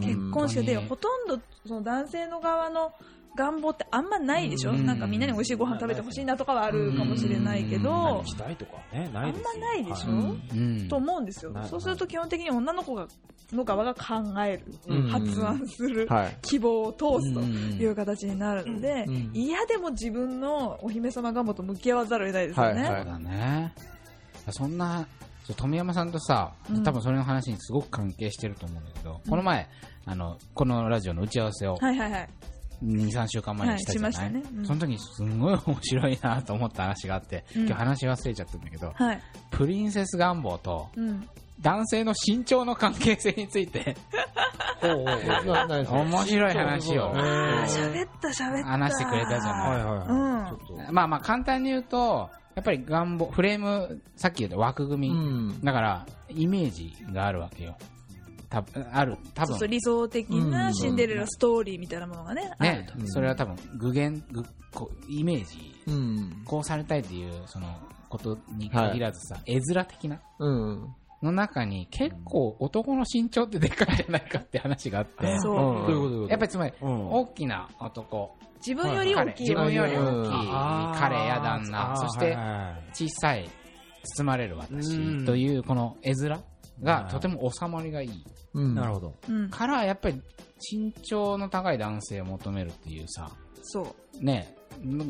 [0.00, 2.92] 結婚式で本ほとんどその男性の側の
[3.36, 4.84] 願望ってあんまないでしょ、うん。
[4.86, 7.82] なんかみんなに美味しいご飯食べてほしいなとかはあるかもしれないけうん。
[7.82, 9.22] ど、期待とかね、あん。
[9.22, 11.24] まないでしょと思うん。
[11.24, 11.52] ですよ。
[11.64, 13.06] そうすると基本的に女の子が
[13.52, 15.02] の側が考える、うん。
[15.08, 16.38] 発案する、はい。
[16.42, 17.78] 希望を通すとうん。
[17.78, 19.30] いう形になるので、うん。
[19.34, 22.82] 嫌でも自分のお姫様願望と向き合わざるを得ないですよね。
[22.82, 23.74] はいそうだね。
[24.50, 24.76] そん。
[24.78, 25.06] な、
[25.56, 26.10] 富山さん。
[26.12, 28.84] とさうん、多分それの話にすごく関係してると思うん。
[28.84, 29.68] だけど、この前、
[30.06, 32.28] あの、このラジオの打ち合わせをはいはいはい。
[32.84, 34.42] 2、3週間前にしたじゃない、はいね。
[34.56, 34.66] うん。
[34.66, 37.66] その時にすんごい面白いなと思った話があって、うん。
[37.66, 39.20] 今日話し忘れちゃったんだけど、はい。
[39.50, 41.28] プリンセス願望とうん。
[41.60, 43.96] 男性の身長の関係性について、
[44.82, 47.12] 面白い話を。
[47.14, 48.64] 喋った喋った。
[48.64, 49.70] 話してくれたじゃない？
[49.70, 49.84] はい
[50.82, 50.92] はい。
[50.92, 55.18] まあまあ簡単に言うと、やっぱり願望、フレーム、さっき言った枠組み、う
[55.52, 55.60] ん。
[55.62, 57.76] だから、イメージがあるわけよ。
[58.52, 59.48] たある、多分。
[59.48, 65.74] そうそう理想的なシンデレラストーリーみたいなものがね、あるねと。、うんそれは多分具現具こうイメージ。
[65.86, 66.42] うん。
[66.44, 67.66] こうされたいっていうその
[68.08, 70.88] ことに限らずさ、絵面的なうん。
[71.22, 75.52] の中に結構男の身長ってでかいじゃないかって話があって、そ
[75.88, 75.92] う。
[75.92, 76.28] うん。
[76.28, 77.10] やっぱりつまりうん。
[77.12, 78.36] 大きな男、
[78.66, 79.42] 自分より大彼きい。
[79.50, 80.30] 自分より大きい。
[80.98, 83.48] 彼や旦那、そしてはいはい小さい
[84.18, 85.24] 包まれる私うん。
[85.24, 86.42] というこの絵面はい。
[86.82, 88.74] がとても収まりがいいうん。
[88.74, 89.14] なるほど。
[89.28, 89.50] うん。
[89.50, 90.20] からやっぱり
[90.70, 93.30] 身長の高い男性を求めるっていうさ。
[93.62, 94.24] そう。
[94.24, 94.56] ね。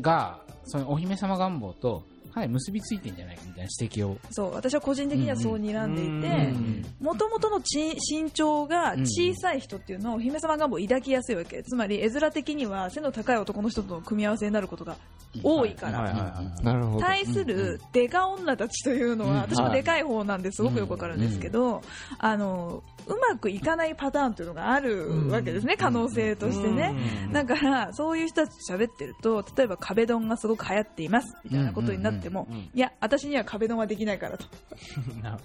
[0.01, 2.03] がそのお姫様願望と
[2.33, 4.17] かなり結びついてんじゃないかみたいな指摘を。
[4.31, 4.53] そう。
[4.53, 11.61] 私は個人的にはそう睨んでいてうんもともとのち身長が小さい人っていうのはお姫様願望を抱きやすいわけ。
[11.63, 14.95] つまり絵面的には背の高い男の人との組み合わせになることが
[15.43, 16.99] 多いから、はいはいはいなるほど。
[17.01, 19.37] 対するデカ女たちというのは、うん。
[19.41, 20.63] 私もでかい方なんです。
[20.63, 21.81] ごくよくわかるんですけど、
[22.17, 26.95] あのうまくいかないパターンというのがあるわけですね、可能性としてね。
[27.31, 34.45] だから、そういう人たちと喋ってると、例えば壁ドンがすごく流行っています、みたいなことになっても、いや、私には壁ドンはできないからと。
[35.21, 35.37] な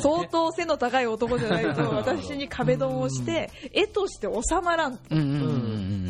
[0.00, 4.98] 相当背の高い男じゃないと、私に壁ドンをして、絵として収まらん。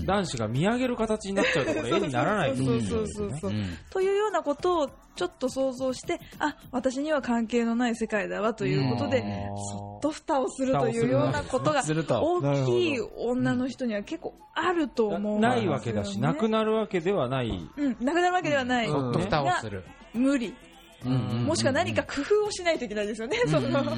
[0.08, 3.50] 男子が見上げる形になっちゃうとこれ絵にならないそうそうそうそう。
[3.50, 9.24] うんというようなことをちょっと想像して、あ、私には関係のない世界だわということで、うん
[9.70, 15.56] そっと蓋をするというようなことがすると大きい女の人には結構あると思うんですよ、ね。
[15.56, 17.48] ないわけだし、なくなるわけではない。
[17.48, 18.86] うん、なくなるわけではない。
[18.86, 20.54] うんそっと蓋をする無理。
[21.04, 23.96] もしくは何か工夫をしないといけないですよね、その、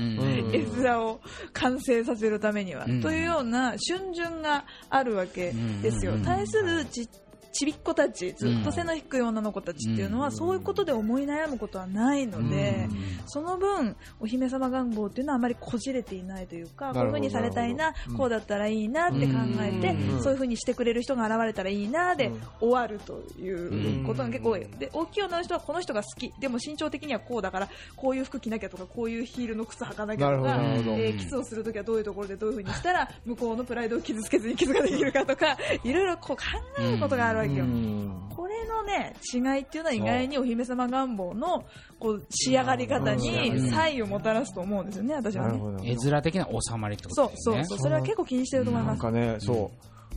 [0.52, 1.20] 絵面を
[1.52, 2.84] 完成させるためには。
[2.84, 3.00] うん。
[3.00, 6.12] というような春巡があるわけですよ。
[6.12, 7.08] うん対するち
[7.52, 10.32] ちびっ子たち、ずっと背の低い女の子たちっていうのは、うん。
[10.32, 12.88] そういうことで思い悩むことはないので、
[13.26, 20.22] その分、お姫様願望っていうのはあまりこじれていないというか、こういうなるほど風にされたいなこうだったらいいなって考えてう、ん。
[20.22, 22.40] そういう風にしてくれる人が現れたらいいなでうん。
[22.60, 24.66] 終わるということが結構多い。
[24.78, 36.42] で、大きい女の人はこの人が好き、でも身長的にはこうだから、こういう服着なきゃとか、こういうヒールの靴履かなきゃとか、えーキスをするときはどういうところでどういう風にしたら、向こうのプライドを傷つけずにキスができるかとか、いろいろこう考
[36.78, 37.64] えることがあるわけよ。
[37.64, 38.26] うん。
[38.30, 41.64] これのね、違いっていうのは意外にお姫様願望の
[41.98, 45.58] こう仕上がり方に差異をもたらすと思うんですよね、私はね。
[45.84, 47.54] 絵面的な収まりってことそうですね。
[47.56, 49.02] そうそう、それは結構気にしてると思います。
[49.02, 49.70] なんかね、そ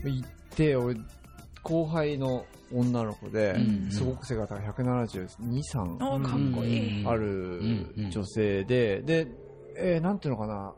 [0.04, 0.10] う。
[0.10, 0.96] 行って、俺、
[1.64, 4.68] 後輩の女の子でうん、すごく背が高い。
[4.68, 7.06] 172、3おかっこいい。
[7.06, 9.28] ある女性で、で、
[9.76, 10.74] えーなんていうのかな、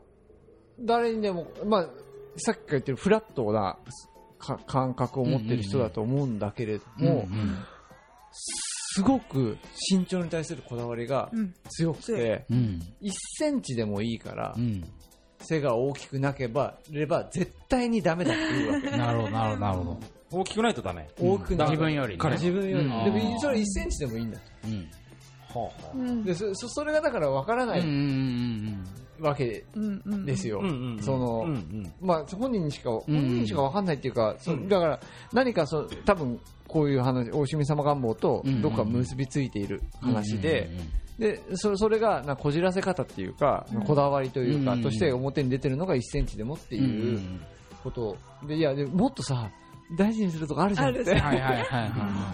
[0.80, 1.88] 誰にでも、まあ、
[2.36, 3.78] さっきから言ってるフラットなか
[4.38, 7.26] 感覚を持ってる人だと思うんだけれども、
[8.32, 9.58] すごく
[9.90, 11.54] 身長に対するこだわりがうん。
[11.68, 12.82] 強くて、うんうん。
[13.02, 14.84] 1センチでもいいからう、ん。
[15.40, 16.48] 背が大きくなけ
[16.90, 18.90] れば絶対にダメだっていうわけ。
[18.96, 20.00] なるほどなるほどなるほど。
[20.32, 21.08] 大きくないとダメ。
[21.20, 22.18] 大きくな自分よりね。
[22.18, 22.34] 彼。
[22.36, 22.84] 自分より。
[22.84, 23.04] うん。
[23.04, 24.38] でも、それ1センチでもいいんだ。
[24.38, 24.44] と。
[24.64, 24.88] うん。
[25.54, 28.84] はうんで、そそそれがだから分からなうんうんうん
[29.74, 30.60] うんですよ。
[31.00, 31.92] そのうんうん。
[32.00, 34.68] まあ、本人にしか、本人にしか分かんないっていうか、そうん。
[34.68, 35.00] だから、
[35.32, 40.70] 何かそう、多分、こういう話、大清水様願望とうん、どっか結びついている話で、
[41.18, 47.20] で、そそれが、なこじらせ方っていうか、こだわりというか、うんとして表に出てるのが1センチでもっていう
[47.82, 48.16] こと。
[48.46, 49.50] で、いや、でもっとさ、
[49.96, 51.22] 大事にするとこあるじゃんって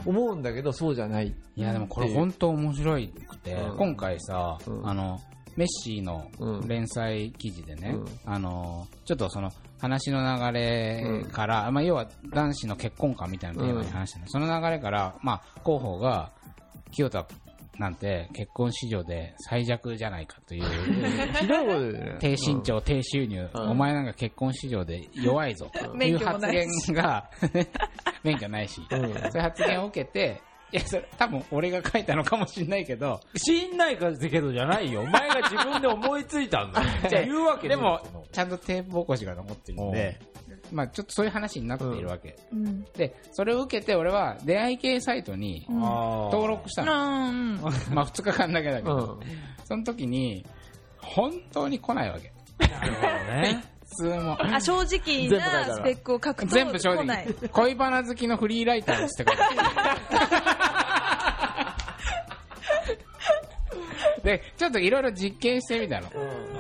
[0.07, 1.35] 思うんだけど、そうじゃない。
[1.55, 3.77] いやでもこれ本当面白いくて、うん。
[3.77, 4.89] 今回さ、うん。
[4.89, 5.21] あの
[5.57, 6.69] メッシーのうん。
[6.69, 8.07] 連載記事でね、うん。
[8.25, 16.31] あのちょっとその話の流れから、まあ、要は男子の結婚観みたいなテーマに話してる、その流れから、まあ、広報が
[16.93, 17.27] 清田
[17.79, 20.65] なんて結婚市場で最弱じゃないかという
[21.41, 22.17] ひどいことでね。
[22.21, 23.71] 低身長、低収入、うん。
[23.71, 27.29] お前なんか結婚市場で弱いぞという発言が
[28.23, 29.01] 免許ないし、うん。
[29.01, 35.03] そういう発言を受けていやそれ多分俺が書いたのかもしれないけど死んないかけどじゃないよ。
[35.03, 36.89] お前が自分で思いついたんだよ。
[37.09, 40.19] じゃあ言うわけでもよちゃんとテープ起こしが残ってるんで、
[40.73, 42.85] まあ、ちょっとそういう話になっているわけ、うん。
[42.97, 47.61] でそれを受けて俺は出会い系サイトに登録したの、うん。
[47.91, 49.27] まあ2日間だけだけど、うん。
[49.65, 50.47] その時に
[50.97, 52.33] 本当に来ないわけ
[52.67, 53.65] なるほどね。
[53.93, 54.37] 普通も。
[54.41, 57.27] あ、正直なスペックを書くと全部正来ない。
[57.27, 60.01] 直恋バナ好きのフリーライターですって書いてある
[64.23, 66.09] でちょっといろいろ実験してみたの。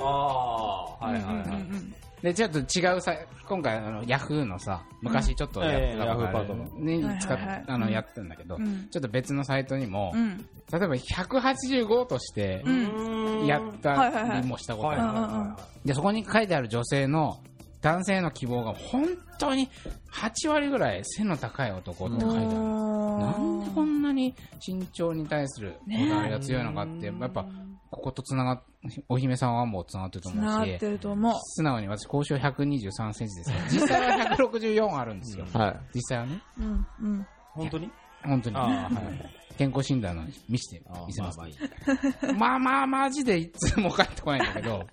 [0.00, 2.01] ああ、はいはいはい。
[2.22, 3.16] でちょっと違うさ
[3.48, 6.04] 今回あのヤフーのさ昔ちょっとやってたことある。
[6.04, 7.56] ええヤフーパートナに使っはいはい。
[7.56, 8.88] はいあのやってたんだけど、うん。
[8.90, 10.38] ちょっと別のサイトにも、うん。
[10.38, 10.44] 例
[10.76, 13.46] えば185としてうん。
[13.46, 17.40] やったはいりもしたことある、はいはいはでそこに書いてある女性の
[17.80, 19.04] 男性の希望が本
[19.40, 19.68] 当に
[20.12, 27.44] 8割ぐらい背の高い男って書いてある、なんでこんなに身長に対するこだわりが強いのかって、やっぱ
[27.92, 28.62] こことつながっ、
[29.08, 31.34] お姫さんはもうつながってると思うしつながって、ると思う。
[31.44, 33.56] 素直に私、交渉123センチですよ。
[33.70, 35.44] 実際は164あるんですよ。
[35.52, 35.80] はい。
[35.94, 36.42] 実際はね。
[36.58, 37.26] うん、うん。
[37.52, 37.90] 本当に？
[38.24, 38.56] 本当に。
[38.56, 39.30] ああ、はい。
[39.58, 41.48] 健康診断の見せて見せますまあ。
[41.48, 42.32] まあ。
[42.32, 44.86] まあまあ、マジでいつも帰ってこないんだけど、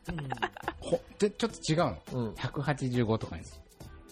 [0.82, 1.98] ほでちょっと違うの。
[2.14, 2.34] うん。
[2.34, 3.44] 185とかに。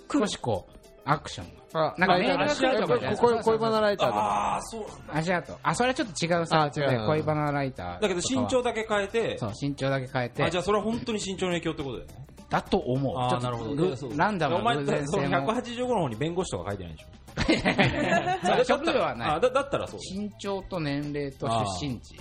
[0.09, 0.76] 少しこう、
[1.09, 1.93] アクションが。
[1.93, 4.19] あなんかメールが来るとかじゃない恋恋バナライターとか。
[4.19, 5.13] ああ、そうなんだ。
[5.19, 5.59] 足跡。
[5.63, 6.63] あ、それはちょっと違うさ。
[6.63, 8.01] あ違うで恋バナライター。
[8.01, 10.43] だけど身長だけ変えて、そう、身長だけ変えて。
[10.43, 12.25] あ、じゃあそれは本当に身長の影響ってことだよね。
[12.49, 13.17] だと思う。
[13.17, 13.75] ああ、ちょっとなるほど。
[13.75, 15.53] ぐいやそうランダムお前な偶然その性も。
[15.53, 18.65] 185の方に弁護士とか書いてないでしょ。
[18.65, 19.39] ちょっとではないあ。
[19.39, 22.17] だだったらそう身長と年齢と出身地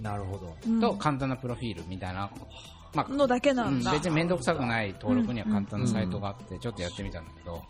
[0.00, 0.10] だ。
[0.10, 0.54] なるほど。
[0.66, 2.30] うんと簡単なプロフィールみたいな。
[2.94, 3.92] まあ、のだけなうんんだ。
[3.92, 7.62] 別に面倒くさくない登録には簡単なサイトがあって、ちょっとやってみたんだけど、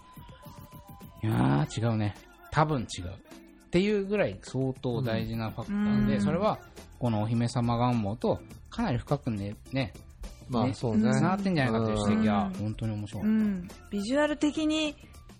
[1.27, 2.15] いやー、違うね。
[2.51, 3.07] 多分違う。
[3.09, 6.59] っていうぐらい相当大事なファクターで、うんそれは、
[6.99, 9.93] このお姫様願望と、かなり深くね、ね、ね
[10.49, 11.13] まあそうね。
[11.13, 13.23] 繋がってんじゃないかという指摘はうん、本当に面白い。
[13.25, 13.69] うん。
[13.91, 14.97] ビジュアル的に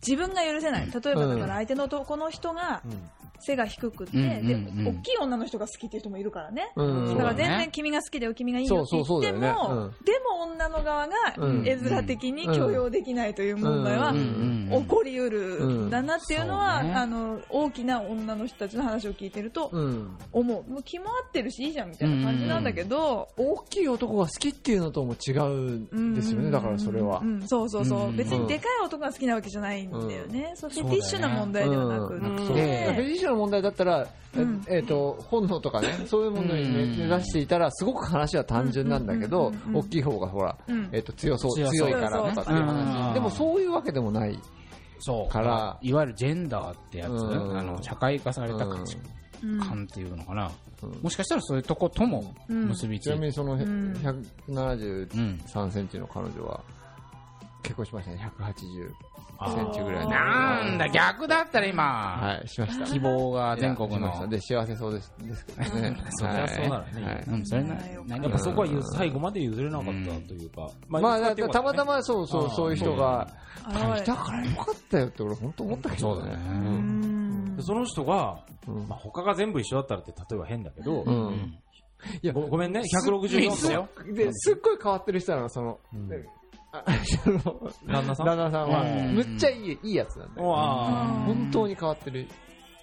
[0.07, 0.91] 自分が許せない。
[0.91, 2.93] 例えばだうんから相手の男の人がうん。
[3.41, 4.85] 背が低くて、うんうんうん。
[4.85, 6.73] で、大きい女の人が好きっていう人もいるからね。
[6.77, 7.17] うん。
[7.17, 9.95] だから全然君が好きだよ、君がいいよって言っても、そうそうだよね。
[10.05, 11.67] でも女の側がうん。
[11.67, 16.95] 絵面的に許容できないという問題は起こりうるんだなっていうのは、そうね。
[16.95, 20.17] あの、大きな女の人たちの話を聞いてるとうん。
[20.33, 20.71] 思う。
[20.71, 27.21] もう気も合ってるしいいじゃんみたいな感じなんだけど、大きい男が好きっていうのとも違うんですよね、だからそれは。
[27.23, 27.25] う。
[27.25, 28.17] ん、そうそうそう、うん。
[28.17, 30.53] 別にでかい男が好きなわけじゃないんだよね。
[30.55, 32.51] そうフェティッシュな問題ではなくうん。
[32.51, 34.63] って、の問題だったら、えうん。
[34.69, 36.97] えーと本能とかね、そういうものにうん。
[36.99, 40.89] 目指していたら、すごく話は単純なんだけどうんうんうんうん、大きい方がほら、うん。
[40.93, 43.15] えーと強そう強そう強いからとかっていう話。
[43.15, 44.39] でもそういうわけでもない。
[45.01, 45.33] そう。
[45.33, 47.15] からいわゆるジェンダーってやつ、う
[47.53, 47.59] ん。
[47.59, 48.97] あの、社会化された価値
[49.43, 49.61] うん。
[49.61, 50.51] 観っていうのかな。
[50.83, 50.91] うん。
[51.03, 53.11] もしかしたらそういうとことも結びついて。
[53.11, 53.93] ちなみにそのん。
[54.49, 55.71] 173うん。
[55.71, 56.61] センチの彼女は、
[57.63, 58.91] 結婚しましたね、180
[59.45, 60.11] センチぐらいの。
[60.11, 62.87] なんだ、逆だったら今、はい、しました。
[62.87, 64.29] 希望が全国の。
[64.29, 65.97] で、幸せそうですですけどね。
[66.11, 67.05] そりゃそうならね。
[67.05, 67.25] はい。
[67.29, 70.71] うん、それなやっぱそこはゆ最後まで譲れなかったというか。
[70.89, 73.29] まあ、たまたまそうそう、そういう人が、
[73.99, 74.03] い。
[74.05, 76.23] たからよかったよって俺本当思ったけどね。
[76.23, 76.45] そうだね。
[76.49, 77.57] うん。
[77.57, 78.89] でその人が、うん。
[78.89, 81.59] まあ、他が全部一緒だったらって例えば変だけど、うん。
[82.23, 83.89] いやごごめんね、164だよ。
[84.15, 86.11] で、すっごい変わってる人なの、その、うん。
[86.13, 86.15] あ
[87.25, 87.41] その
[87.87, 88.27] 旦那さん？
[88.27, 89.15] 旦那さんは、うん。
[89.15, 92.27] むっちゃいいいいやつなんだ本当に変わってる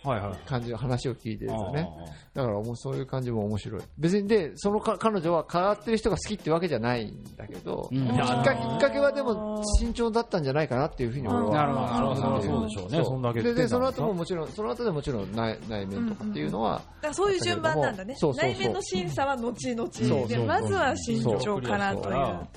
[0.06, 0.38] あ、はいはい。
[0.46, 1.88] 感じの話を聞いてるとね。
[1.88, 3.82] あだからもうそういう感じも面白い。
[3.98, 8.08] 別にで、そのか彼女は変わってる人が好きってわけじゃないんだけど、うん。
[8.08, 11.52] きっかけきっかけはでも慎重だったんじゃないかなっていうふうに俺は。
[11.52, 11.88] なるほど。
[11.88, 12.36] なるほど。
[12.36, 13.04] あそうでしょうね。
[13.06, 18.16] そんだけでで、その後もんももちろん、その後でもちろん内内面とかっていうのは、だからそういう順番なんだね。
[18.18, 18.52] そうそうそう。
[18.52, 22.48] 内面の審査は後々でまずは慎重からという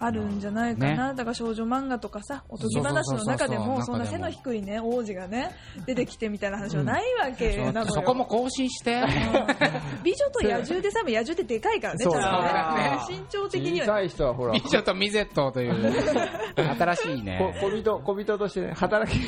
[0.00, 5.50] あるんじゃないかな、だから少女漫画とかさおとぎ話の中でもそんな背の低いね王子がね
[5.86, 9.02] 出てきてみたいな話はないわけなのよ、そこも更新して。
[10.02, 12.14] 美女と野獣でさえも野獣ってでかいからねちそう。
[12.14, 13.18] ゃんとね。
[13.18, 15.74] 身長的には小さい人はほら、美女とミゼットという、
[16.56, 17.52] 新しいね。
[17.60, 19.18] こ小人、小人としてね、働き、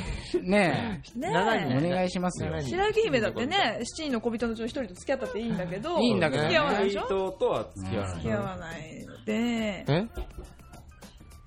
[0.40, 2.50] ねねえ、おえ願いしますよ。
[2.52, 2.70] 7人。
[2.70, 6.48] 白雪姫だってね七人の小人のうち人と付き合ったっていいんだけどいいんだけどね。
[6.48, 7.02] 付き合わないでしょ？
[7.06, 8.14] 人とは付き合わない。
[8.14, 9.32] 付き合わないので。
[9.34, 9.84] え？
[9.88, 10.06] あ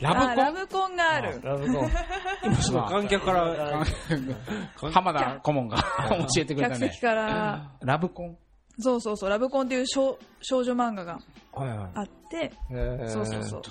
[0.04, 1.40] ラブラブコンがある。
[1.44, 1.90] ラブコン。
[2.44, 3.84] 今ちょっと観客から、
[4.80, 6.80] コ ン浜田顧問が教えてくれたね。
[6.88, 7.02] 客席。
[7.02, 7.72] から。
[7.82, 8.38] ラブコン？
[8.80, 11.20] そうそうそう、ラブコンっていう少少女漫画が。
[11.94, 12.52] あって、
[13.08, 13.62] そうそうそう。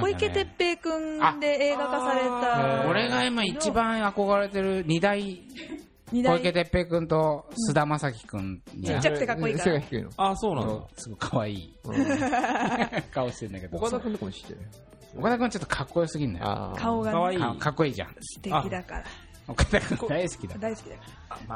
[0.00, 2.20] 小池徹平くんで映画化され
[2.82, 2.88] た。
[2.90, 5.40] 俺が今一番憧れてる二大
[6.12, 8.82] 小池徹平君と菅田将暉君に。
[8.82, 9.64] ちっちゃくてかっこいいから。
[9.66, 10.10] 背が低いの。
[10.16, 10.84] あ、そうなんだ。
[10.96, 11.78] すごい可愛い。
[11.84, 12.06] うん。
[13.14, 13.76] 顔してんだけど。
[13.78, 14.60] 岡田君とかも知ってる？
[15.18, 19.04] 岡田君ちょっとかっこよすぎんだよ顔がねかわいいかかっこいいじゃん素敵だから。
[19.48, 21.02] 岡田君大好きだ大好きだか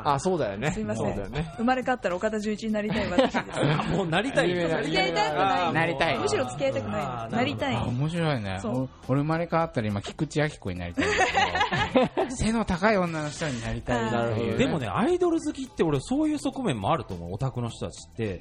[0.03, 0.15] ら。
[0.15, 0.73] あ、そうだよね。
[0.73, 1.55] すいませんそうだよね。
[1.59, 3.41] 生まれ変わったら岡田准一になりたい私です。
[3.55, 4.49] あ、もうなりたい。
[4.53, 5.73] 付き合いたくない。
[5.73, 7.03] なりたいむしろ付き合いたくあない。
[7.03, 7.85] ーなりたいあ。
[7.85, 11.05] 面白いねそうお俺生まれ変わったら今菊池亜希子になりたい
[12.31, 18.39] 背の高い女の人になりたいなるほどねでもね、アイドル好きって俺そういう側面もあると思う、オタクの人たちって。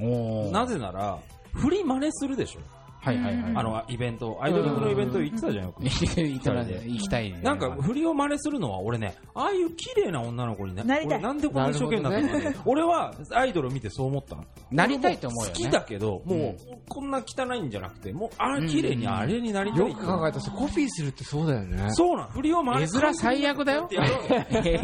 [0.52, 1.20] なぜなら、
[1.54, 2.62] 振り真似するでしょ。
[3.04, 3.52] はいはいはい。
[3.54, 5.84] あの、イベント、アイドリングのイベント行ってたじゃん、よく。
[5.84, 7.40] 行きたいね行きたいね。
[7.44, 12.56] なんか、振りを真似するのは俺ね、ああいう綺麗な女の子にななりたい俺なんでこんな一生懸命なったの。
[12.66, 14.46] 俺はアイドルを見てそう思ったの。
[14.72, 16.56] なりたいと思うよね好きだけど、もう、
[16.88, 19.80] こんな汚いんじゃなくて、もう、あれ綺麗にあれになりたい。
[19.90, 21.92] よく考えたらさコピーするってそうだよね。
[21.92, 23.90] そうなん、振りを真似絵面最悪だよ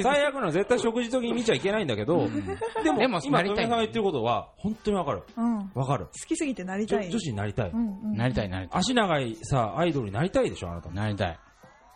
[0.02, 2.28] 最悪なの絶対食事時に見ちゃいけないんだけど、
[2.84, 5.24] でも、でも今、富美さんが言ってることは、本当にわかる。
[5.38, 5.70] うん。
[5.70, 6.08] 好わかる。
[6.28, 7.06] きすぎてなりたい。
[7.06, 7.72] 女女子になりたい。
[7.72, 8.09] うんうん。
[8.16, 8.80] なりたいなりたい。
[8.80, 10.90] 足長いさ、アイドルになりたいでしょ、あなた。
[10.90, 11.40] なりたい。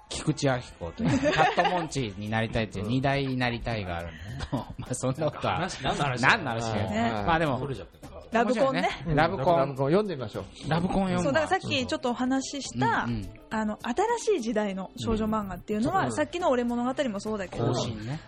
[0.09, 6.89] 菊池亜希子という、 カットモンチになりたいっていう二大になりたいがあるんだけど、 まあそんなことは、話何の話何の話だよ。
[6.89, 7.11] ね。
[7.25, 8.89] まあでも、取れちゃったからラブコンね。
[9.07, 9.15] うん。
[9.15, 10.69] ラブコン、ラブコン読んでみましょう。
[10.69, 13.29] ラブコン読むそう、だからさっききちょっとお話しした、うんうん。
[13.49, 16.13] あの、新しい時代の少女漫画っていうのは、うん。
[16.13, 17.73] さっきの俺物語もそうだけど。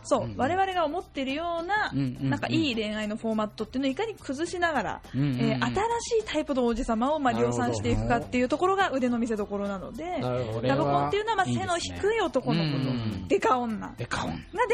[0.04, 5.40] そう、ん我々が思ってるような、なんかいい恋愛のフォーマットっていうのをいかに崩しながら、うんうんうん。
[5.42, 10.04] えー新しいタイプの王子様をまあ量産していくかっていうところが腕の見せ所なので、
[10.62, 13.78] ラブコンっていうのはまあ背の低い男の子と、うんデカ女。
[13.88, 14.06] がで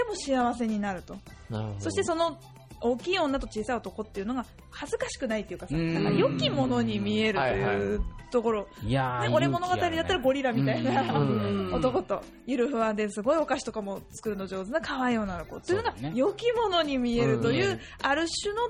[0.04, 1.16] も幸せになると。
[1.50, 1.80] なるほど。
[1.80, 2.38] そしてその
[2.82, 5.94] 大きい女と小さい男っていうのが恥ずかしくないっていうかさ、うん。
[5.94, 8.02] なんか良きものに見えるとはいはいいう
[8.32, 11.74] ところ、いやーね、俺物語だったらゴリラみたいな、うん。
[11.74, 17.80] 男とゆるふわですごいお菓子とかも作るの上手な可愛い女の子っていうのが良きものに見えるという、うん。
[18.02, 18.62] ある種の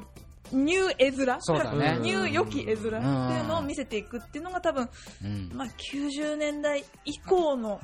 [0.52, 1.38] ニュー絵面？
[1.40, 1.98] そうだね。
[2.02, 2.76] ニュー良き絵面？
[2.76, 3.00] っていう
[3.48, 4.90] のを見せていくっていうのが多分、
[5.24, 5.52] うん。
[5.54, 7.80] まあ、90年代以降の。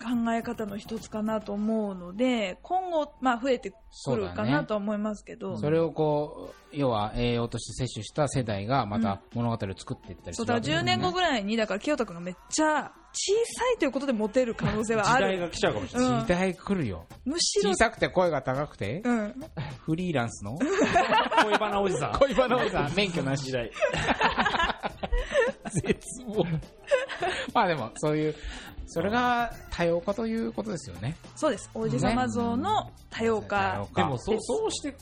[0.00, 4.50] 考え方の一つかなと思うので今後、まあ、増えてくるかそうだね。
[4.52, 16.10] なとは思いますけど、それをこう、要は栄養として摂取した世代がまた物語を作っていったりすそうだから10るわけですね年後ぐらいにだから清田君がめっちゃ小さいということでモテる可能性はある時代が来ちゃうかもしれない。
[16.10, 17.06] うん時代来るよ。
[17.24, 19.34] むしろ小、さくて声が高くて、うん、
[19.84, 20.58] フリーランスの？
[21.44, 22.12] 恋バナおじさん。
[22.18, 23.70] 恋バナおじさん、免許なし時代。
[25.84, 26.44] 絶望。
[27.54, 28.34] まあでも、そういう、
[28.86, 31.16] それが多様化ということですよね。
[31.36, 34.92] そうです王子様像の多様化、でも、そう、そうして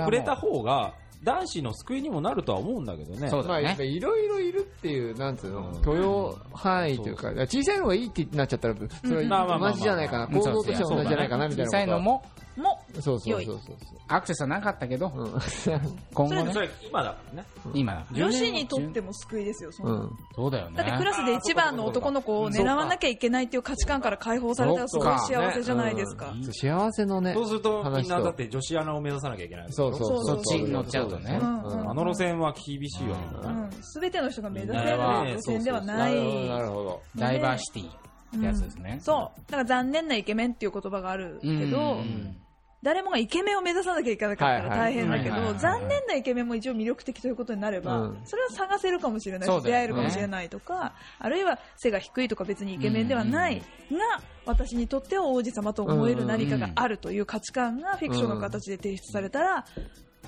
[0.00, 3.20] くれた方が、男子の救いにもなるとは思うんだけどね。
[3.20, 3.64] まあ、そうだね。
[3.64, 10.32] やっぱいろいろいるっていう、なんつうのうん、許容範囲というか、小さいのがいいってなっちゃったら、それは同じじゃないかな、うん。
[10.32, 11.80] 構造としては同じじゃないかな、みたい小なことは。
[11.80, 12.22] さいのも、
[12.56, 13.76] もそうそうそうそう
[14.08, 15.08] アクセスはなかったけど、
[15.48, 15.80] そう。
[16.12, 17.48] 今後ねそ、れ今だからね。
[17.74, 18.06] 今だ。
[18.12, 20.00] 女子にとっても救いですよそのうん。
[20.00, 20.10] うん。
[20.34, 20.76] そうだよね。
[20.76, 26.34] だってクラスで一番の男の子を狙わなきゃいけないっていう価値観から解放されたらすごい幸せじゃないですか。
[26.42, 29.66] そう幸せのねそう、すると、みんなだって女子アナを目指さなきゃいけない。
[29.72, 33.20] そうそうそうそっちに乗っちゃうとねうんうんあの路線は厳しいよね。
[33.42, 33.70] うん、
[34.00, 34.98] 全ての人が目指せる
[35.36, 35.96] 路線ではな。
[35.96, 37.02] ないるほど、なるほど。
[37.16, 38.98] ダイバーシティってやつですね。
[39.02, 39.40] そう。
[39.50, 42.36] だから残念なイケメンっていう言葉があるけうんど、うん。
[42.82, 48.20] 誰もがイケメンを目指さなきゃいけなかったら大変だけど、残念なイケメンも一応魅力的ということになれば、うん。
[48.24, 49.60] それは探せるかもしれないし、ね。
[49.62, 53.64] 出会えるかもしれないとか、あるいは背が低いとか別にイケメンではないが、
[54.46, 59.66] 私にとっては王子様と思える何かがあるという価値観がフィクションの形で提出されたら、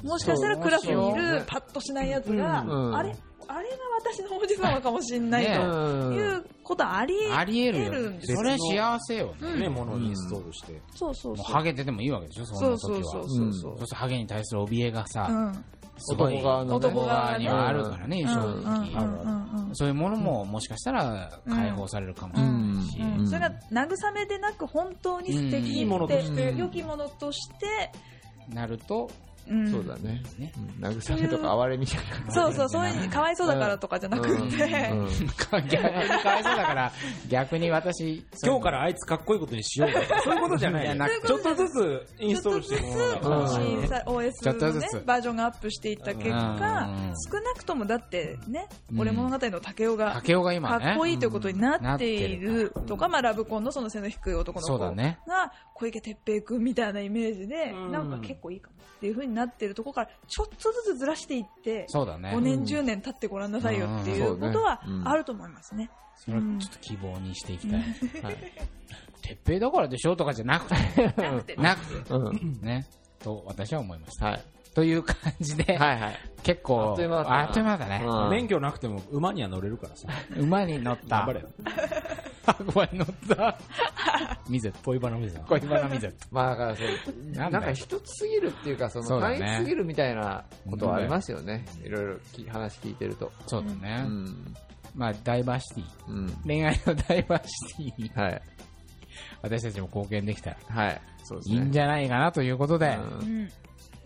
[0.02, 2.96] もしかしたらクラスにいるパッとしないやつが、うん。
[2.96, 3.16] あれ？
[3.48, 8.36] あれが私の王子様かもしれないねとうんいうことはありありえる得るよんですよ。
[8.38, 9.56] それ幸せよね。
[9.60, 10.80] ね、ものをインストールして。
[10.94, 11.44] そうそうそう。
[11.44, 13.12] もうハゲててもいいわけでしょ、そそうの時は。
[13.12, 13.72] そうそうそそうそう。
[13.74, 15.64] うするとハゲに対する怯えがさ、うん。
[16.10, 16.74] 男側のね。
[16.76, 18.54] 男側にはあるからね、正うん。
[18.56, 18.64] うん。
[18.64, 19.04] 直。
[19.04, 19.68] うん。
[19.68, 19.76] うん。
[19.76, 22.98] そういうものももしかしたら解放されるかもしれないし。
[23.18, 23.26] うん。
[23.28, 25.66] それが慰めでなく本当に素敵うん。
[25.66, 26.54] いいものとして。
[26.56, 27.92] 良きものとして、
[28.48, 29.10] なると、
[29.48, 29.70] うん。
[29.70, 30.22] そうだね。
[30.38, 30.52] ね。
[30.80, 30.84] うん。
[30.84, 32.32] 慰めとか哀れみたいな。
[32.32, 34.50] そうそう、そういう、かわいそうだからとかじゃなくて、うん。
[34.50, 36.92] 逆にかわいそうだから、
[37.28, 42.96] 逆に私、 今日からあいつかっこいいことにしようとか、そういうことじゃないちょっとずつインストールしても
[43.30, 49.00] らうん新さちょっ OS のねとずつ、バージョンがアップしていった結果うん、少なくともだってね、うん。
[49.00, 50.94] 俺物語の竹雄が、竹雄が今かね。
[50.94, 55.18] っこいいということになっていうんなるとか、まあラブコンのその背の低い男の子がそうだね。
[55.74, 57.92] 小池徹平君みたいなイメージで、うん。
[57.92, 62.30] なんか結構いいかもっていう風になってるところから、ちょっとずつずらしていって、そうだね。
[62.30, 65.90] 5年10年経ってごらんなさいよっていうことはうんあると思いますね。
[66.16, 67.80] それはちょっと希望にしていきたい。
[67.80, 68.36] はい。
[69.22, 72.60] 鉄平だからでしょとかじゃなくて、なくてなくて、うん。
[72.60, 72.86] ね。
[73.18, 74.26] と私は思いました。
[74.26, 74.44] はい。
[74.74, 76.20] という感じで、はいはい。
[76.42, 78.04] 結構、あっという間だったなあっという間だね。
[78.06, 80.08] うん免許なくても馬には乗れるからさ。
[80.36, 81.18] 馬に乗った。
[81.18, 81.48] 頑張れよ。
[82.74, 83.58] 馬に乗った。
[84.48, 84.78] ミゼット。
[84.84, 85.44] 恋バナおじさん。
[85.44, 86.16] 恋バナミゼット。
[86.32, 91.64] まあだからそう、なんか一つすぎるっていうか、その、単一すぎるみたいなことはありますよね。
[91.84, 93.30] いろいろき話聞いてると。
[93.46, 94.02] そうだうね。
[94.02, 94.54] ん。
[94.94, 95.84] まあ、ダイバーシティ。
[96.08, 96.30] うん。
[96.44, 98.42] 恋愛のダイバーシティにはい。
[99.42, 101.00] 私たちも貢献できたらはい。
[101.22, 101.54] そうですね。
[101.56, 103.50] いいんじゃないかなということで、うん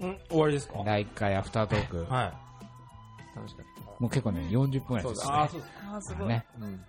[0.01, 0.83] うんうん、終わりですか？
[0.85, 3.37] 第1回アフタートーク、はい。
[3.37, 3.67] 楽しかっ
[4.01, 5.33] もう結構ね、40分ぐらいですね。
[5.33, 5.73] ああ、そうです。
[5.91, 6.29] あーすごい。
[6.29, 6.47] ね。
[6.59, 6.65] た。
[6.65, 6.85] うん。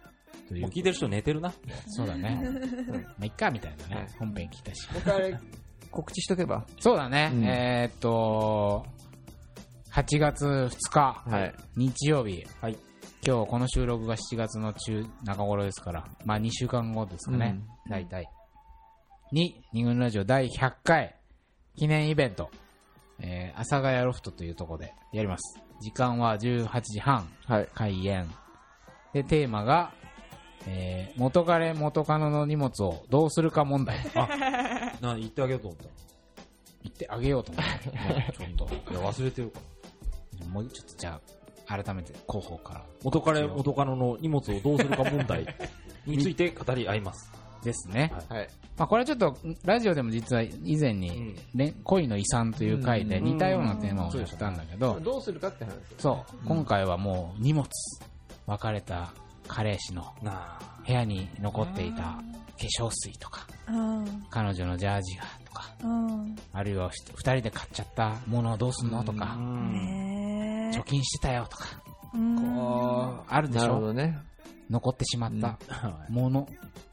[0.49, 1.53] というもう聞いてる人寝てるな。
[1.87, 2.41] そうだね。
[2.41, 4.11] まあ、いっか、みたいなはいね。
[4.19, 4.91] 本編聞いたし。
[4.91, 5.39] もう一回あれ、
[5.91, 6.65] 告知しとけば？
[6.79, 7.31] そうだね。
[7.33, 8.85] うんえーっと、
[9.93, 11.55] 8月2日、はい。
[11.75, 12.43] 日曜日。
[12.61, 12.77] はい
[13.25, 17.59] 今日この収録が7月の中、中頃ですから、まあ2週間後ですかね。
[17.89, 18.29] 大体。
[19.33, 21.15] に、二軍ラジオ第100回
[21.75, 22.49] 記念イベント、
[23.19, 25.59] えー、阿佐ヶ谷ロフトというところでやります。
[25.81, 27.69] 時間は18時半、はい。
[27.73, 28.29] 開演。
[29.13, 29.91] で、テーマが、
[30.67, 33.97] えー、元彼元カノの荷物をどうするか問題。
[35.01, 35.85] な、言ってあげようと思った。
[36.83, 37.89] 言ってあげようと思って。
[37.91, 39.59] ねちょっいや、忘れてるか。
[40.39, 41.19] と、もうちょっとじゃ
[41.67, 42.85] あ、改めて広報から。
[43.03, 45.45] 元彼、元カノの荷物をどうするか問題
[46.05, 47.31] について語り合います。
[47.63, 48.13] ですね。
[48.29, 48.49] はい。
[48.77, 57.67] まあこれはちょっと、ラジオでも実は以前に、うんれ恋の遺産という回でうん似たようなテーマをやったんだけど、どうするかって話ですそう、今回はもう荷物、
[58.45, 59.11] 別れた
[59.47, 60.03] 彼氏の。
[60.85, 62.21] 部屋に残っていた化
[62.79, 64.25] 粧水とか、うん。
[64.29, 66.35] 彼女のジャージがとか、うん。
[66.53, 71.65] あるいは二人で買っちゃったものをどうすんのとか貯金してたよとか、
[72.13, 72.35] うん。
[72.37, 73.67] こう、あるでなしょ？
[73.67, 74.17] るほどね。
[74.69, 76.47] 残ってしまったはもの。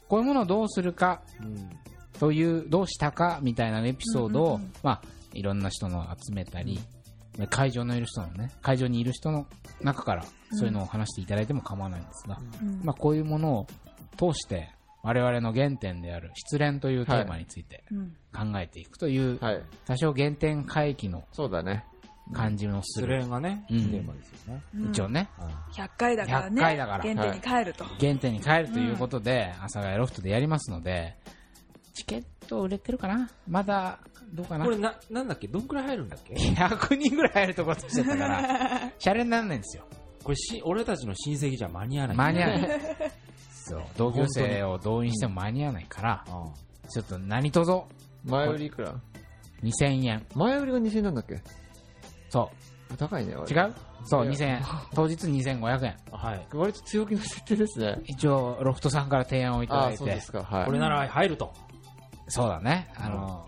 [0.07, 1.21] こういうものをどうするか。
[2.19, 5.01] という、どうしたかみたいなエピソードを、まあ、
[5.33, 6.79] いろんな人の集めたり、
[7.49, 9.47] 会場のいる人のね、会場にいる人の
[9.81, 13.67] 中から、そういうのを話していただいても構わないんですが、うんまあ、こういうものを
[14.17, 14.69] 通して、
[15.03, 19.61] 我々の原点である失恋というテーマについてうん考えていくという、はい。
[19.85, 21.85] 多少原点回帰のそうだね。
[22.33, 23.89] 感じのす失る、恋がね、うん。
[23.89, 24.61] テーマですよね。
[24.75, 24.89] うん。
[24.89, 25.29] 一応ね、
[25.73, 26.61] 100回だからね。
[26.61, 27.03] 100回だから。
[27.03, 27.85] 原点に帰ると。
[27.99, 31.15] 原点に帰るということで、阿佐ヶ谷ロフトでやりますので、
[31.93, 33.29] チケット売れてるかな？
[33.47, 33.99] まだ、
[34.33, 34.65] どうかな？
[34.65, 35.47] これな、なんだっけ？
[35.47, 39.85] どんくらい入るんだっけ ?100 人ぐらい入るところとしてたから、 シャレにならないんですよ。
[40.23, 42.17] これし、俺たちの親戚じゃ間に合わない。
[42.17, 42.81] 間に合わない。
[43.51, 46.43] そう、同級生を動員しても間に合わないから、あ
[46.89, 47.87] ちょっと何とぞ
[48.25, 48.95] 前売りいくら
[49.63, 50.25] ？2000円。
[50.35, 51.41] 前売りが2000円なんだっけ？
[52.29, 52.49] そ
[52.97, 53.33] 高いね。
[53.33, 53.73] 違う？
[54.05, 54.61] そう、いや2000 円。
[54.93, 55.95] 当日2500円。
[56.11, 56.47] あはい。
[56.53, 57.99] 割と強気の設定ですね。
[58.05, 60.43] 一応、ロフトさんから提案をいただいてそうで、すか。
[60.43, 60.65] はい。
[60.65, 61.51] これなら入ると。
[62.27, 62.91] そうだね。
[62.95, 63.45] あの、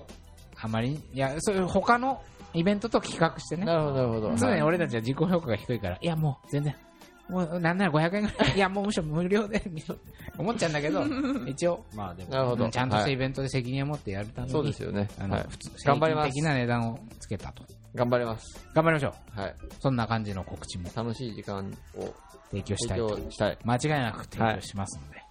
[0.60, 2.22] あまり、いや、そういう他の
[2.54, 3.66] イベントと比較してね。
[3.66, 4.36] なるほど、なるほど。
[4.36, 6.76] 常にはい俺たちは自己評価が低いから、いやもう全然、
[7.30, 9.62] もうなんなら500円ぐらい、 いやもうむしろ無料で、
[10.38, 11.04] 思っちゃうんだけど、
[11.46, 12.30] 一応、まあでも。
[12.32, 12.70] なるほど。
[12.70, 15.08] ちゃんとしたはいイベントで責任を持ってやるために、そうですよね。
[15.20, 17.64] あの、はい普通、頑張ります的な値段をつけたと。
[17.98, 18.66] 頑張ります。
[18.74, 19.40] 頑張りましょう。
[19.42, 19.56] はい。
[19.80, 22.14] そんな感じの告知も楽しい時間を
[22.52, 23.18] 提供した提いと。
[23.18, 23.58] 供したい。
[23.64, 25.22] 間違いなく提供しますので。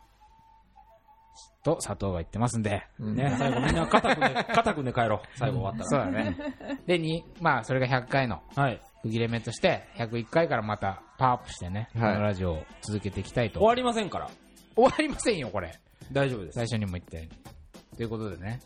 [1.62, 2.82] と、佐藤が言ってますんで。
[3.00, 5.38] うんね、最後みんな肩組んで、肩組んで帰ろう。
[5.38, 6.36] 最後終わったそうだね。
[6.86, 8.62] で、に、まあ、それが100回のら。
[8.64, 8.80] はい。
[9.02, 13.58] 区切れ目として、101回からまたパワーアップしてね、はいこのラジオを続けていきたいと。
[13.60, 14.28] 終わりませんから。
[14.74, 15.72] 終わりませんよ、これ。
[16.12, 16.54] 大丈夫です。
[16.56, 17.96] 最初にも言ったように。
[17.96, 18.60] ということでね。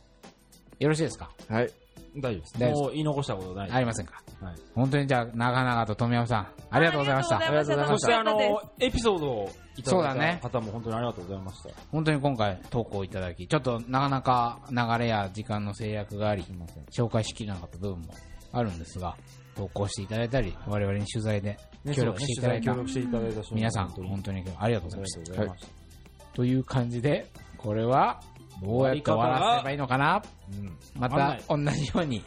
[0.78, 1.30] よろしいですか？
[1.48, 1.70] はい。
[2.16, 2.54] 大丈夫です。
[2.58, 3.70] 大丈夫ですもう言い残したことない。
[3.70, 4.22] ありませんか？
[4.40, 4.54] はい。
[4.74, 7.36] 本当にじゃあ、長々と富山さん、ありがとうございました。
[7.38, 11.70] ありがとうございましたそしてあの、エピソードをいただいた方も本当にありがとうございました。
[11.90, 16.44] 本当に今回投稿いただき、ちょっとなかなか流れや時間の制約があり、
[16.90, 18.14] 紹介しきれなかった部分も
[18.52, 19.16] あるんですが、
[19.56, 25.20] 投稿していただいたり、我々に取材でね協力していただいたね取材協力していただいた人皆さん、本当にありがとうございました。
[25.20, 26.34] ありがとうございました。
[26.34, 27.26] という感じで、
[27.58, 28.20] これは、
[28.62, 30.22] どうやって終わらせればいいのかな？
[30.52, 32.22] うんまた同じように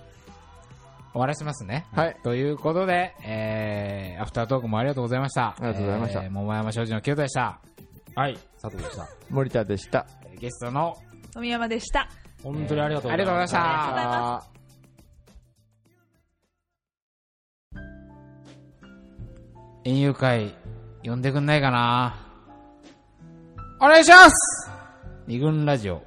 [1.12, 1.86] 終わらせますね。
[1.92, 2.18] はい。
[2.24, 5.50] ということで、えー、アフタートークもありがとうございました。
[5.50, 7.60] ありがとうございましたえー桃山商事の清田でした。
[8.16, 9.08] はい、佐藤でした。
[9.30, 10.08] 森田でした。
[10.26, 10.96] えーゲストの、
[11.34, 12.10] 富山でした。
[12.44, 13.60] 本当にありがとうありがとうございました。
[13.60, 14.44] ありがとうございま
[19.86, 20.56] 園遊会、
[21.04, 22.16] 呼んでくんないかな？
[23.82, 24.72] お願いします
[25.28, 26.02] 二軍ラジオ。